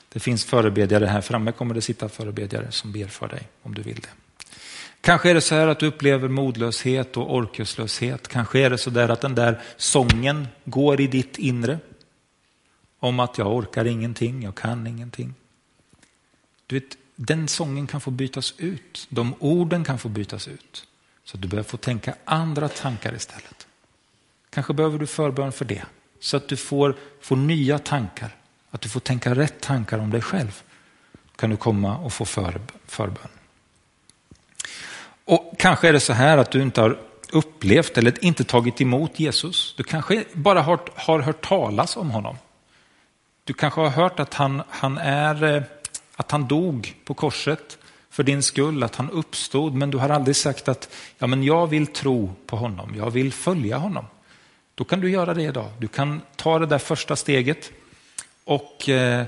Det 0.08 0.20
finns 0.20 0.44
förebedjare 0.44 1.06
här 1.06 1.20
framme, 1.20 1.52
kommer 1.52 1.74
det 1.74 1.80
sitta 1.80 2.08
förebedjare 2.08 2.72
som 2.72 2.92
ber 2.92 3.06
för 3.06 3.28
dig 3.28 3.48
om 3.62 3.74
du 3.74 3.82
vill 3.82 4.00
det. 4.00 4.08
Kanske 5.00 5.30
är 5.30 5.34
det 5.34 5.40
så 5.40 5.54
här 5.54 5.66
att 5.66 5.78
du 5.78 5.86
upplever 5.86 6.28
modlöshet 6.28 7.16
och 7.16 7.34
orkeslöshet. 7.34 8.28
Kanske 8.28 8.60
är 8.60 8.70
det 8.70 8.78
så 8.78 8.90
där 8.90 9.08
att 9.08 9.20
den 9.20 9.34
där 9.34 9.60
sången 9.76 10.48
går 10.64 11.00
i 11.00 11.06
ditt 11.06 11.38
inre. 11.38 11.78
Om 12.98 13.20
att 13.20 13.38
jag 13.38 13.56
orkar 13.56 13.84
ingenting, 13.84 14.42
jag 14.42 14.54
kan 14.54 14.86
ingenting. 14.86 15.34
Du 16.66 16.80
vet, 16.80 16.96
den 17.16 17.48
sången 17.48 17.86
kan 17.86 18.00
få 18.00 18.10
bytas 18.10 18.54
ut. 18.58 19.06
De 19.08 19.34
orden 19.38 19.84
kan 19.84 19.98
få 19.98 20.08
bytas 20.08 20.48
ut. 20.48 20.86
Så 21.24 21.36
du 21.36 21.48
behöver 21.48 21.68
få 21.68 21.76
tänka 21.76 22.14
andra 22.24 22.68
tankar 22.68 23.14
istället. 23.14 23.66
Kanske 24.50 24.74
behöver 24.74 24.98
du 24.98 25.06
förbön 25.06 25.52
för 25.52 25.64
det. 25.64 25.84
Så 26.26 26.36
att 26.36 26.48
du 26.48 26.56
får, 26.56 26.96
får 27.20 27.36
nya 27.36 27.78
tankar. 27.78 28.36
Att 28.70 28.80
du 28.80 28.88
får 28.88 29.00
tänka 29.00 29.34
rätt 29.34 29.60
tankar 29.60 29.98
om 29.98 30.10
dig 30.10 30.22
själv. 30.22 30.62
kan 31.36 31.50
du 31.50 31.56
komma 31.56 31.98
och 31.98 32.12
få 32.12 32.24
för, 32.24 32.60
förbön. 32.86 33.28
Och 35.24 35.54
Kanske 35.58 35.88
är 35.88 35.92
det 35.92 36.00
så 36.00 36.12
här 36.12 36.38
att 36.38 36.50
du 36.50 36.62
inte 36.62 36.80
har 36.80 36.98
upplevt 37.32 37.98
eller 37.98 38.24
inte 38.24 38.44
tagit 38.44 38.80
emot 38.80 39.20
Jesus. 39.20 39.74
Du 39.76 39.82
kanske 39.82 40.24
bara 40.32 40.62
har, 40.62 40.80
har 40.94 41.20
hört 41.20 41.48
talas 41.48 41.96
om 41.96 42.10
honom. 42.10 42.36
Du 43.44 43.52
kanske 43.52 43.80
har 43.80 43.90
hört 43.90 44.20
att 44.20 44.34
han, 44.34 44.62
han, 44.68 44.98
är, 44.98 45.56
eh, 45.56 45.62
att 46.16 46.30
han 46.30 46.48
dog 46.48 46.94
på 47.04 47.14
korset 47.14 47.78
för 48.10 48.22
din 48.22 48.42
skull, 48.42 48.82
att 48.82 48.96
han 48.96 49.10
uppstod, 49.10 49.74
men 49.74 49.90
du 49.90 49.98
har 49.98 50.08
aldrig 50.08 50.36
sagt 50.36 50.68
att 50.68 50.88
ja, 51.18 51.26
men 51.26 51.42
jag 51.42 51.66
vill 51.66 51.86
tro 51.86 52.34
på 52.46 52.56
honom, 52.56 52.94
jag 52.96 53.10
vill 53.10 53.32
följa 53.32 53.76
honom. 53.76 54.04
Då 54.76 54.84
kan 54.84 55.00
du 55.00 55.10
göra 55.10 55.34
det 55.34 55.42
idag. 55.42 55.70
Du 55.78 55.88
kan 55.88 56.20
ta 56.36 56.58
det 56.58 56.66
där 56.66 56.78
första 56.78 57.16
steget 57.16 57.72
och, 58.44 58.88
eh, 58.88 59.24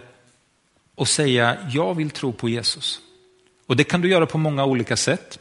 och 0.94 1.08
säga 1.08 1.56
jag 1.70 1.94
vill 1.94 2.10
tro 2.10 2.32
på 2.32 2.48
Jesus. 2.48 3.00
Och 3.66 3.76
Det 3.76 3.84
kan 3.84 4.00
du 4.00 4.08
göra 4.08 4.26
på 4.26 4.38
många 4.38 4.64
olika 4.64 4.96
sätt. 4.96 5.38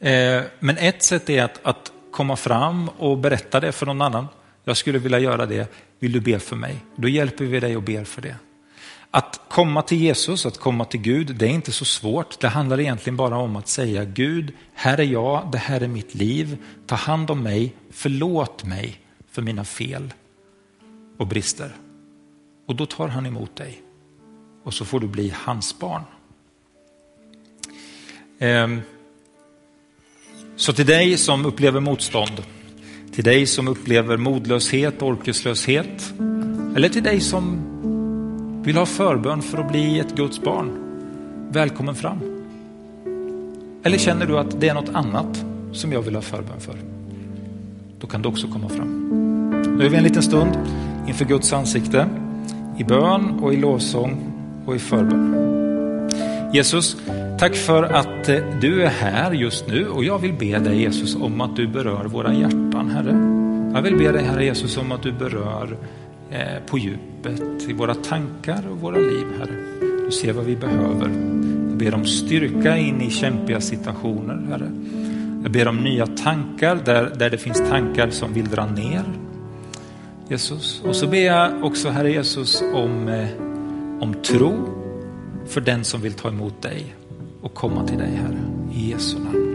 Eh, 0.00 0.42
men 0.58 0.78
ett 0.78 1.02
sätt 1.02 1.30
är 1.30 1.42
att, 1.42 1.60
att 1.62 1.92
komma 2.10 2.36
fram 2.36 2.88
och 2.88 3.18
berätta 3.18 3.60
det 3.60 3.72
för 3.72 3.86
någon 3.86 4.02
annan. 4.02 4.26
Jag 4.64 4.76
skulle 4.76 4.98
vilja 4.98 5.18
göra 5.18 5.46
det, 5.46 5.68
vill 5.98 6.12
du 6.12 6.20
be 6.20 6.38
för 6.38 6.56
mig? 6.56 6.76
Då 6.96 7.08
hjälper 7.08 7.44
vi 7.44 7.60
dig 7.60 7.76
och 7.76 7.82
ber 7.82 8.04
för 8.04 8.22
det. 8.22 8.36
Att 9.10 9.40
komma 9.48 9.82
till 9.82 9.98
Jesus, 10.00 10.46
att 10.46 10.58
komma 10.58 10.84
till 10.84 11.00
Gud, 11.00 11.36
det 11.36 11.46
är 11.46 11.50
inte 11.50 11.72
så 11.72 11.84
svårt. 11.84 12.40
Det 12.40 12.48
handlar 12.48 12.80
egentligen 12.80 13.16
bara 13.16 13.36
om 13.36 13.56
att 13.56 13.68
säga 13.68 14.04
Gud, 14.04 14.52
här 14.74 14.98
är 14.98 15.04
jag, 15.04 15.48
det 15.52 15.58
här 15.58 15.80
är 15.80 15.88
mitt 15.88 16.14
liv. 16.14 16.56
Ta 16.86 16.94
hand 16.94 17.30
om 17.30 17.42
mig, 17.42 17.74
förlåt 17.90 18.64
mig 18.64 19.00
för 19.30 19.42
mina 19.42 19.64
fel 19.64 20.12
och 21.16 21.26
brister. 21.26 21.76
Och 22.66 22.76
då 22.76 22.86
tar 22.86 23.08
han 23.08 23.26
emot 23.26 23.56
dig. 23.56 23.82
Och 24.64 24.74
så 24.74 24.84
får 24.84 25.00
du 25.00 25.06
bli 25.06 25.34
hans 25.36 25.78
barn. 25.78 26.02
Ehm, 28.38 28.80
så 30.56 30.72
till 30.72 30.86
dig 30.86 31.16
som 31.16 31.46
upplever 31.46 31.80
motstånd, 31.80 32.44
till 33.12 33.24
dig 33.24 33.46
som 33.46 33.68
upplever 33.68 34.16
modlöshet, 34.16 35.02
orkeslöshet, 35.02 36.12
eller 36.76 36.88
till 36.88 37.02
dig 37.02 37.20
som 37.20 37.70
vill 38.70 38.76
ha 38.76 38.86
förbön 38.86 39.42
för 39.42 39.58
att 39.58 39.68
bli 39.70 39.98
ett 39.98 40.16
Guds 40.16 40.40
barn, 40.40 40.70
välkommen 41.52 41.94
fram. 41.94 42.18
Eller 43.82 43.98
känner 43.98 44.26
du 44.26 44.38
att 44.38 44.60
det 44.60 44.68
är 44.68 44.74
något 44.74 44.88
annat 44.92 45.44
som 45.72 45.92
jag 45.92 46.02
vill 46.02 46.14
ha 46.14 46.22
förbön 46.22 46.60
för? 46.60 46.74
Då 48.00 48.06
kan 48.06 48.22
du 48.22 48.28
också 48.28 48.48
komma 48.48 48.68
fram. 48.68 49.08
Nu 49.78 49.84
är 49.84 49.88
vi 49.88 49.96
en 49.96 50.02
liten 50.02 50.22
stund 50.22 50.58
inför 51.08 51.24
Guds 51.24 51.52
ansikte, 51.52 52.08
i 52.78 52.84
bön 52.84 53.40
och 53.42 53.54
i 53.54 53.56
lovsång 53.56 54.32
och 54.66 54.76
i 54.76 54.78
förbön. 54.78 56.10
Jesus, 56.52 56.96
tack 57.38 57.54
för 57.54 57.82
att 57.82 58.28
eh, 58.28 58.38
du 58.60 58.82
är 58.82 58.90
här 58.90 59.32
just 59.32 59.68
nu 59.68 59.88
och 59.88 60.04
jag 60.04 60.18
vill 60.18 60.32
be 60.32 60.58
dig 60.58 60.80
Jesus 60.80 61.16
om 61.16 61.40
att 61.40 61.56
du 61.56 61.66
berör 61.66 62.04
våra 62.04 62.34
hjärtan, 62.34 62.90
Herre. 62.94 63.16
Jag 63.74 63.82
vill 63.82 63.96
be 63.96 64.12
dig, 64.12 64.24
Herre 64.24 64.44
Jesus, 64.44 64.76
om 64.76 64.92
att 64.92 65.02
du 65.02 65.12
berör 65.12 65.76
Eh, 66.30 66.62
på 66.66 66.78
djupet 66.78 67.68
i 67.68 67.72
våra 67.72 67.94
tankar 67.94 68.64
och 68.70 68.80
våra 68.80 68.96
liv, 68.96 69.26
Herre. 69.38 69.54
Du 70.04 70.10
ser 70.10 70.32
vad 70.32 70.44
vi 70.44 70.56
behöver. 70.56 71.08
Jag 71.68 71.78
ber 71.78 71.94
om 71.94 72.04
styrka 72.04 72.76
in 72.76 73.00
i 73.00 73.10
kämpiga 73.10 73.60
situationer, 73.60 74.46
Herre. 74.50 74.70
Jag 75.42 75.52
ber 75.52 75.68
om 75.68 75.76
nya 75.76 76.06
tankar 76.06 76.78
där, 76.84 77.12
där 77.18 77.30
det 77.30 77.38
finns 77.38 77.58
tankar 77.58 78.10
som 78.10 78.32
vill 78.32 78.48
dra 78.48 78.66
ner. 78.66 79.04
Jesus. 80.28 80.82
Och 80.84 80.96
så 80.96 81.06
ber 81.06 81.26
jag 81.26 81.64
också, 81.64 81.88
Herre 81.88 82.12
Jesus, 82.12 82.62
om, 82.74 83.08
eh, 83.08 83.28
om 84.00 84.14
tro 84.22 84.54
för 85.46 85.60
den 85.60 85.84
som 85.84 86.00
vill 86.00 86.12
ta 86.12 86.28
emot 86.28 86.62
dig 86.62 86.94
och 87.40 87.54
komma 87.54 87.86
till 87.86 87.98
dig, 87.98 88.10
Herre. 88.10 88.40
I 88.74 88.90
Jesu 88.90 89.18
namn. 89.18 89.49